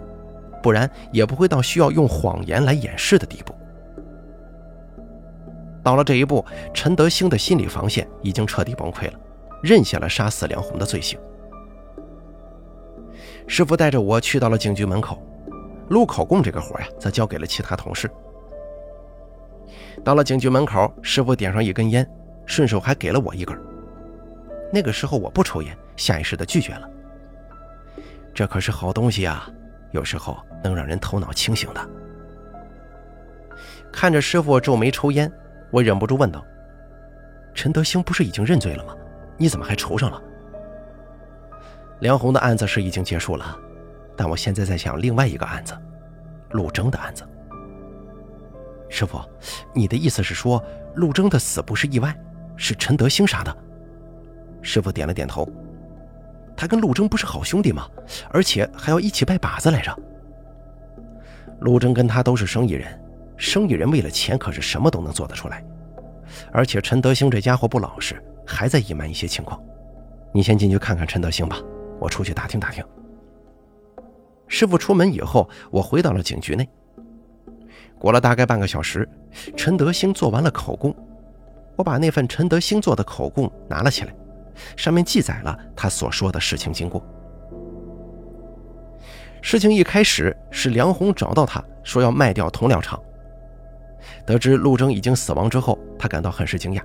[0.62, 3.54] 不然也不会到需要用谎言来掩饰的地步。
[5.82, 9.14] 到了这一步，陈德兴的心理防线已经彻底崩溃了，
[9.64, 11.18] 认下了杀死梁红的罪行。
[13.48, 15.24] 师傅带着我去到了警局门口，
[15.90, 18.10] 录口供这个活呀，则交给了其他同事。
[20.04, 22.08] 到了警局门口，师傅点上一根烟，
[22.46, 23.58] 顺手还给了我一根。
[24.72, 26.89] 那个时候我不抽烟，下意识的拒绝了，
[28.34, 29.49] 这可是好东西啊，
[29.91, 31.89] 有时候能让人头脑清醒的。
[33.91, 35.32] 看着师傅皱眉抽烟，
[35.72, 36.45] 我忍不住问道
[37.55, 38.95] ：“陈德兴不是已经认罪了吗？
[39.38, 40.22] 你怎么还愁上了？”
[41.99, 43.57] 梁红的案子是已经结束了，
[44.15, 45.76] 但我现在在想另外一个案子，
[46.51, 47.28] 陆征的案子。
[48.88, 49.20] 师傅，
[49.74, 50.63] 你的意思是说，
[50.95, 52.15] 陆征的死不是意外，
[52.55, 53.57] 是陈德兴杀的？
[54.62, 55.47] 师傅点了点头。
[56.55, 57.88] 他跟陆征不是好兄弟吗？
[58.32, 59.97] 而且还要一起拜把子来着。
[61.62, 63.01] 陆征跟他都是生意人，
[63.38, 65.64] 生意人为了钱可是什么都能做得出来。
[66.51, 69.60] 而且陈德兴这家伙不老实，还在隐瞒一些情况。
[70.34, 71.57] 你先进去看看陈德兴吧，
[71.99, 72.84] 我出去打听打听。
[74.47, 76.68] 师傅出门以后，我回到了警局内。
[77.97, 79.07] 过了大概半个小时，
[79.55, 80.95] 陈德兴做完了口供，
[81.76, 84.14] 我把那份陈德兴做的口供拿了起来。
[84.76, 87.03] 上面记载了他所说的事情经过。
[89.41, 92.99] 事情一开始是梁红找到他说要卖掉铜料厂，
[94.26, 96.82] 得知陆征已经死亡之后，他感到很是惊讶，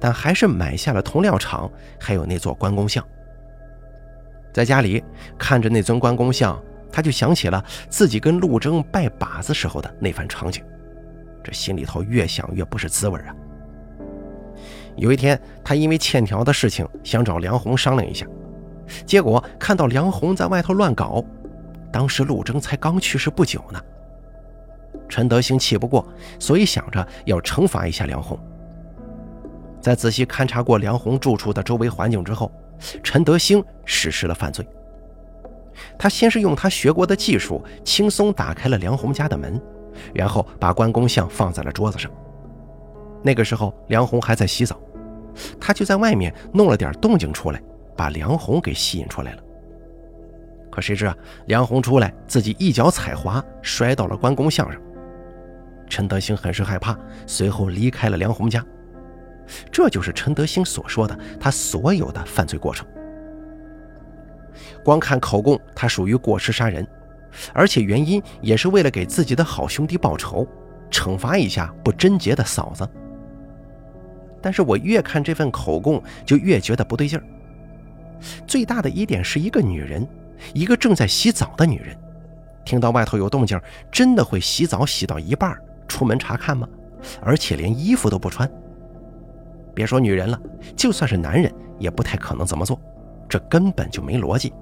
[0.00, 3.04] 但还是买下了铜料厂，还有那座关公像。
[4.52, 5.04] 在家里
[5.38, 10.64] 看着那尊关公像，他就想起了自己跟陆征拜把子时候的那番场景，
[11.44, 13.36] 这心里头越想越不是滋味啊。
[14.96, 18.26] 有一天，他因为欠条的事情想找梁红商量一下，
[19.04, 21.22] 结果看到梁红在外头乱搞。
[21.92, 23.80] 当时陆征才刚去世不久呢。
[25.08, 26.06] 陈德兴气不过，
[26.38, 28.38] 所以想着要惩罚一下梁红。
[29.80, 32.50] 在仔细勘察过梁红住处的周围环境之后，
[33.02, 34.66] 陈德兴实施了犯罪。
[35.98, 39.60] 他先是用他学过的技术轻松打开了梁红家的门，
[40.14, 42.10] 然后把关公像放在了桌子上。
[43.26, 44.80] 那个时候，梁红还在洗澡。
[45.60, 47.60] 他就在外面弄了点动静出来，
[47.96, 49.42] 把梁红给吸引出来了。
[50.70, 51.16] 可谁知啊，
[51.46, 54.80] 梁红出来自己一脚踩滑，摔到了关公像上。
[55.88, 56.96] 陈德兴很是害怕，
[57.26, 58.64] 随后离开了梁红家。
[59.72, 62.86] 这就是陈德兴所说的他所有的犯罪过程。
[64.84, 66.86] 光看口供，他属于过失杀人，
[67.52, 70.46] 而且原因也是为了给自己的好兄弟报仇，
[70.92, 72.88] 惩罚一下不贞洁的嫂子。
[74.46, 77.24] 但是我越看这份口供，就越觉得不对劲儿。
[78.46, 80.06] 最大的疑点是一个女人，
[80.54, 81.98] 一个正在洗澡的女人，
[82.64, 85.52] 听到外头有动静，真的会洗澡洗到一半
[85.88, 86.68] 出门查看吗？
[87.20, 88.48] 而且连衣服都不穿。
[89.74, 90.40] 别说女人了，
[90.76, 92.80] 就算是男人，也不太可能这么做，
[93.28, 94.52] 这根本就没逻辑。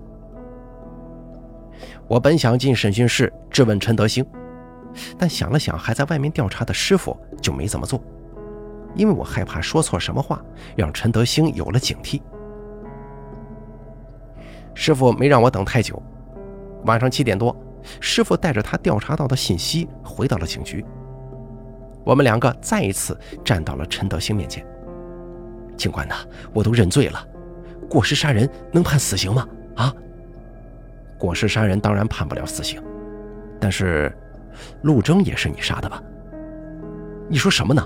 [2.09, 4.25] 我本想进审讯室质问陈德兴，
[5.19, 8.03] 但想了想，还在外面调查的师傅就没怎么做。
[8.95, 10.43] 因为我害怕说错什么话，
[10.77, 12.21] 让陈德兴有了警惕。
[14.75, 16.03] 师傅没让我等太久，
[16.85, 17.57] 晚上七点多，
[18.01, 20.85] 师傅带着他调查到的信息回到了警局。
[22.05, 24.65] 我们两个再一次站到了陈德兴面前。
[25.77, 26.15] 警官呐，
[26.53, 27.27] 我都认罪了，
[27.89, 29.49] 过失杀人能判死刑吗？
[29.77, 29.95] 啊？
[31.19, 32.83] 过失杀人当然判不了死刑，
[33.61, 34.17] 但是
[34.83, 36.03] 陆征也是你杀的吧？
[37.29, 37.85] 你说什么呢？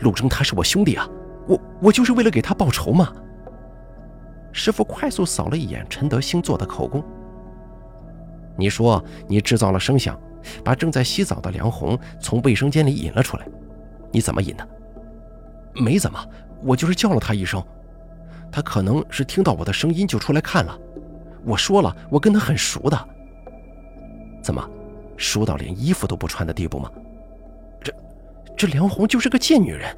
[0.00, 1.08] 陆征他是我兄弟啊，
[1.46, 3.12] 我我就是为了给他报仇嘛。
[4.52, 7.04] 师傅快速扫了一眼陈德兴做的口供。
[8.56, 10.18] 你说你制造了声响，
[10.64, 13.46] 把正在洗澡的梁红从卫生间里引了出来，
[14.10, 14.68] 你怎么引的？
[15.74, 16.18] 没怎么，
[16.64, 17.62] 我就是叫了他一声，
[18.50, 20.76] 他可能是听到我的声音就出来看了。
[21.44, 23.08] 我说了，我跟他很熟的。
[24.42, 24.68] 怎么，
[25.16, 26.90] 熟到连衣服都不穿的地步吗？
[28.58, 29.96] 这梁红就是个贱女人，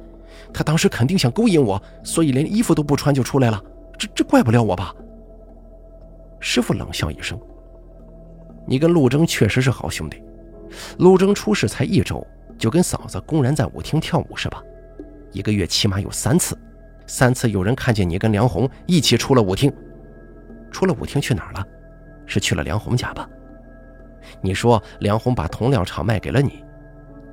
[0.53, 3.59] 她当时肯定想勾引我，所以连衣服都不穿就出来了。
[3.97, 4.93] 这这怪不了我吧？
[6.39, 7.39] 师傅冷笑一声
[8.67, 10.23] ：“你跟陆征确实是好兄弟。
[10.99, 14.61] 陆征出事才一周，就跟嫂子公然在舞厅跳舞是吧？
[15.31, 16.55] 一个月起码有三次，
[17.07, 19.73] 三次有人看见你跟梁红一起出了舞厅。
[20.69, 21.65] 出了舞厅去哪儿了？
[22.27, 23.27] 是去了梁红家吧？
[24.39, 26.63] 你说梁红把铜料厂卖给了你，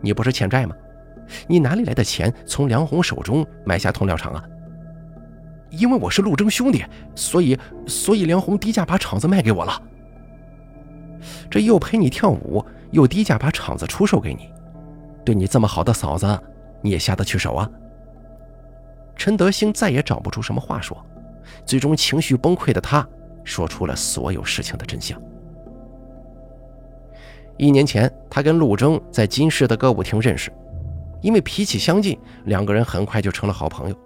[0.00, 0.74] 你不是欠债吗？”
[1.46, 4.44] 你哪里来的钱从梁红手中买下铜料厂啊？
[5.70, 6.82] 因为我是陆征兄弟，
[7.14, 9.82] 所以所以梁红低价把厂子卖给我了。
[11.50, 14.50] 这又陪你跳舞，又低价把厂子出售给你，
[15.24, 16.40] 对你这么好的嫂子，
[16.80, 17.70] 你也下得去手啊？
[19.14, 20.96] 陈德兴再也找不出什么话说，
[21.66, 23.06] 最终情绪崩溃的他
[23.44, 25.20] 说出了所有事情的真相。
[27.58, 30.50] 一年前，他跟陆征在金市的歌舞厅认识。
[31.20, 33.96] 因为脾气相近，两个人很快就成了好朋友。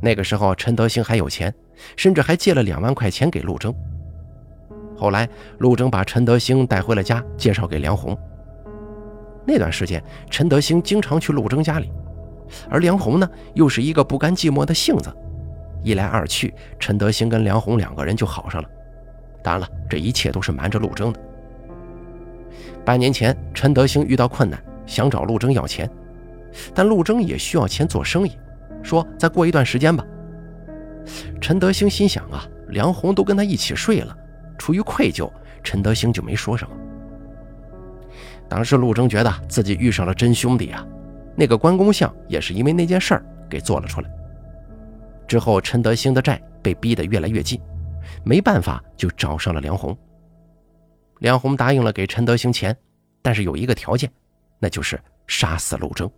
[0.00, 1.52] 那个时候，陈德兴还有钱，
[1.96, 3.74] 甚至还借了两万块钱给陆征。
[4.96, 8.16] 后来陆征把陈德兴带回了家，介绍给梁红。
[9.46, 11.90] 那段时间，陈德兴经常去陆征家里，
[12.68, 15.10] 而梁红呢，又是一个不甘寂寞的性子，
[15.82, 18.68] 一来二去，陈德兴跟梁红两个人就好上了。
[19.42, 21.20] 当然了，这一切都是瞒着陆征的。
[22.84, 25.88] 半年前，陈德兴遇到困难，想找陆征要钱，
[26.74, 28.32] 但陆征也需要钱做生意，
[28.82, 30.04] 说再过一段时间吧。
[31.40, 34.16] 陈德兴心想啊，梁红都跟他一起睡了，
[34.58, 35.30] 出于愧疚，
[35.62, 36.74] 陈德兴就没说什么。
[38.48, 40.86] 当时陆征觉得自己遇上了真兄弟啊，
[41.36, 44.10] 那个关公像也是因为那件事儿给做了出来。
[45.26, 47.60] 之后，陈德兴的债被逼得越来越近，
[48.24, 49.96] 没办法就找上了梁红。
[51.18, 52.74] 梁红答应了给陈德兴钱，
[53.20, 54.10] 但是有一个条件，
[54.58, 56.10] 那就是杀死陆征。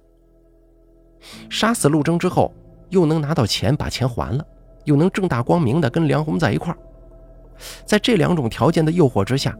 [1.48, 2.52] 杀死陆征之后，
[2.88, 4.46] 又能拿到钱把钱还了，
[4.84, 6.78] 又能正大光明的跟梁红在一块儿。
[7.84, 9.56] 在这两种条件的诱惑之下，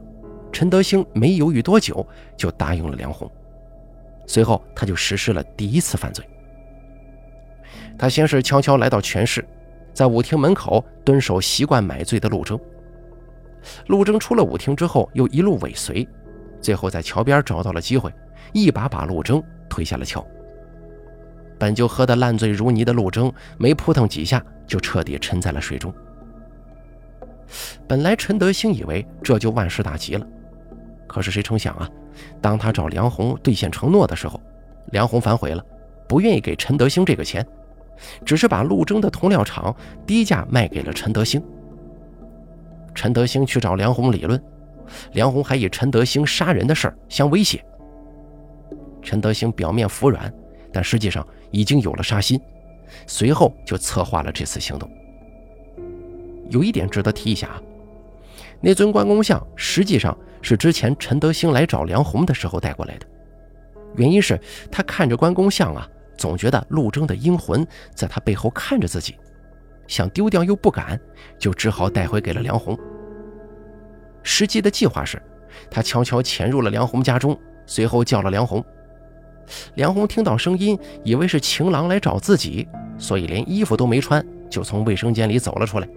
[0.51, 2.05] 陈德兴没犹豫多久
[2.35, 3.29] 就答应了梁红。
[4.25, 6.25] 随后，他就实施了第一次犯罪。
[7.97, 9.45] 他先是悄悄来到全市，
[9.93, 12.59] 在舞厅门口蹲守习惯买醉的陆征。
[13.87, 16.07] 陆征出了舞厅之后，又一路尾随，
[16.59, 18.11] 最后在桥边找到了机会，
[18.53, 20.25] 一把把陆征推下了桥。
[21.61, 25.93] 本就喝得烂醉如泥的陆征，没扑腾几下就彻底沉在了水中。
[27.87, 30.25] 本来陈德兴以为这就万事大吉了，
[31.05, 31.87] 可是谁成想啊，
[32.41, 34.41] 当他找梁红兑现承诺的时候，
[34.87, 35.63] 梁红反悔了，
[36.09, 37.45] 不愿意给陈德兴这个钱，
[38.25, 41.39] 只是把陆征的铜料厂低价卖给了陈德兴。
[42.95, 44.43] 陈德兴去找梁红理论，
[45.13, 47.63] 梁红还以陈德兴杀人的事儿相威胁。
[49.03, 50.33] 陈德兴表面服软，
[50.73, 52.39] 但实际上已经有了杀心，
[53.05, 54.89] 随后就策划了这次行动。
[56.49, 57.61] 有一点值得提一下啊，
[58.59, 63.05] 那尊关公像实际上是之前陈德兴来找梁红的时候带过来的，
[63.95, 64.39] 原因是
[64.71, 65.87] 他看着关公像啊，
[66.17, 69.15] 总觉得陆征的阴魂在他背后看着自己。
[69.87, 70.99] 想丢掉又不敢，
[71.37, 72.77] 就只好带回给了梁红。
[74.23, 75.21] 实际的计划是，
[75.69, 78.63] 他悄悄潜入了梁红家中，随后叫了梁红。
[79.75, 85.87] 梁红听到声音，以为是情郎来找自己，所以连衣服都没穿，就从卫生间里走了出来。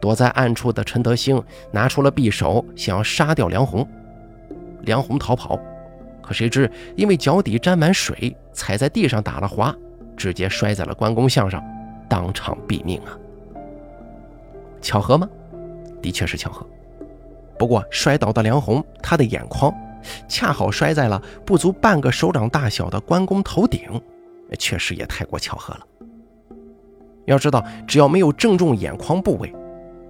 [0.00, 3.86] 躲在暗处的陈德兴拿出了匕首，想要杀掉梁红。
[4.82, 5.58] 梁红逃跑，
[6.22, 9.74] 可谁知因为脚底沾满水，踩在地上打了滑，
[10.16, 11.62] 直接摔在了关公像上。
[12.08, 13.16] 当场毙命啊！
[14.80, 15.28] 巧合吗？
[16.02, 16.66] 的确是巧合。
[17.56, 19.72] 不过摔倒的梁红，他的眼眶
[20.28, 24.00] 恰好摔在了不足半个手掌大小的关公头顶，
[24.58, 25.86] 确实也太过巧合了。
[27.26, 29.54] 要知道，只要没有正中眼眶部位，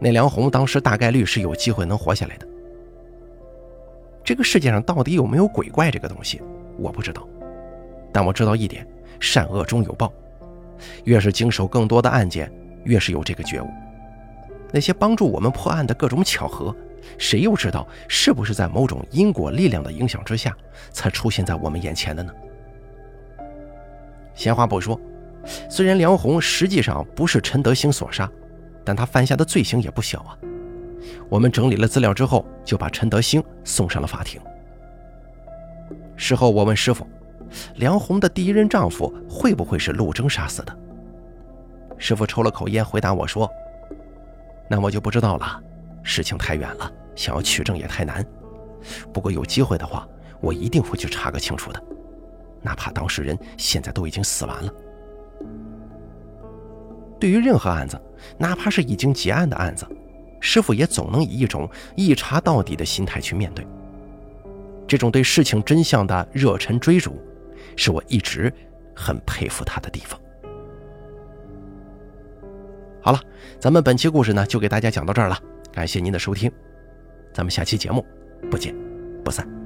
[0.00, 2.46] 那梁红当时大概率是有机会能活下来的。
[4.24, 6.40] 这个世界上到底有没有鬼怪这个东西，
[6.78, 7.26] 我不知道。
[8.12, 8.86] 但我知道一点：
[9.18, 10.12] 善恶终有报。
[11.04, 12.50] 越是经手更多的案件，
[12.84, 13.66] 越是有这个觉悟。
[14.72, 16.74] 那些帮助我们破案的各种巧合，
[17.18, 20.56] 谁又知道是不是在某种因果力量的影响之下，
[20.90, 22.32] 才出现在我们眼前的呢？
[24.34, 24.98] 闲话不说，
[25.68, 28.30] 虽然梁红实际上不是陈德兴所杀，
[28.84, 30.38] 但他犯下的罪行也不小啊。
[31.28, 34.40] 我们整理了资料之后，就把陈德兴送上了法庭。
[36.16, 37.06] 事后我问师傅。
[37.74, 40.78] 梁红的第一任丈夫会不会是陆征杀死的？
[41.98, 43.50] 师傅抽了口烟，回答我说
[44.70, 45.60] ：“那我就不知道了，
[46.02, 48.24] 事情太远了，想要取证也太难。
[49.12, 50.08] 不过有机会的话，
[50.40, 51.82] 我一定会去查个清楚的，
[52.62, 54.72] 哪怕当事人现在都已经死完了。
[57.18, 58.00] 对于任何案子，
[58.38, 59.86] 哪怕是已经结案的案子，
[60.40, 63.66] 师傅也总能以一种一查到底的心态去面对。
[64.86, 67.18] 这种对事情真相的热忱追逐。”
[67.76, 68.52] 是我一直
[68.94, 70.20] 很佩服他的地方。
[73.00, 73.20] 好了，
[73.58, 75.38] 咱们本期故事呢，就给大家讲到这儿了。
[75.72, 76.50] 感谢您的收听，
[77.32, 78.04] 咱们下期节目
[78.50, 78.74] 不见
[79.24, 79.59] 不散。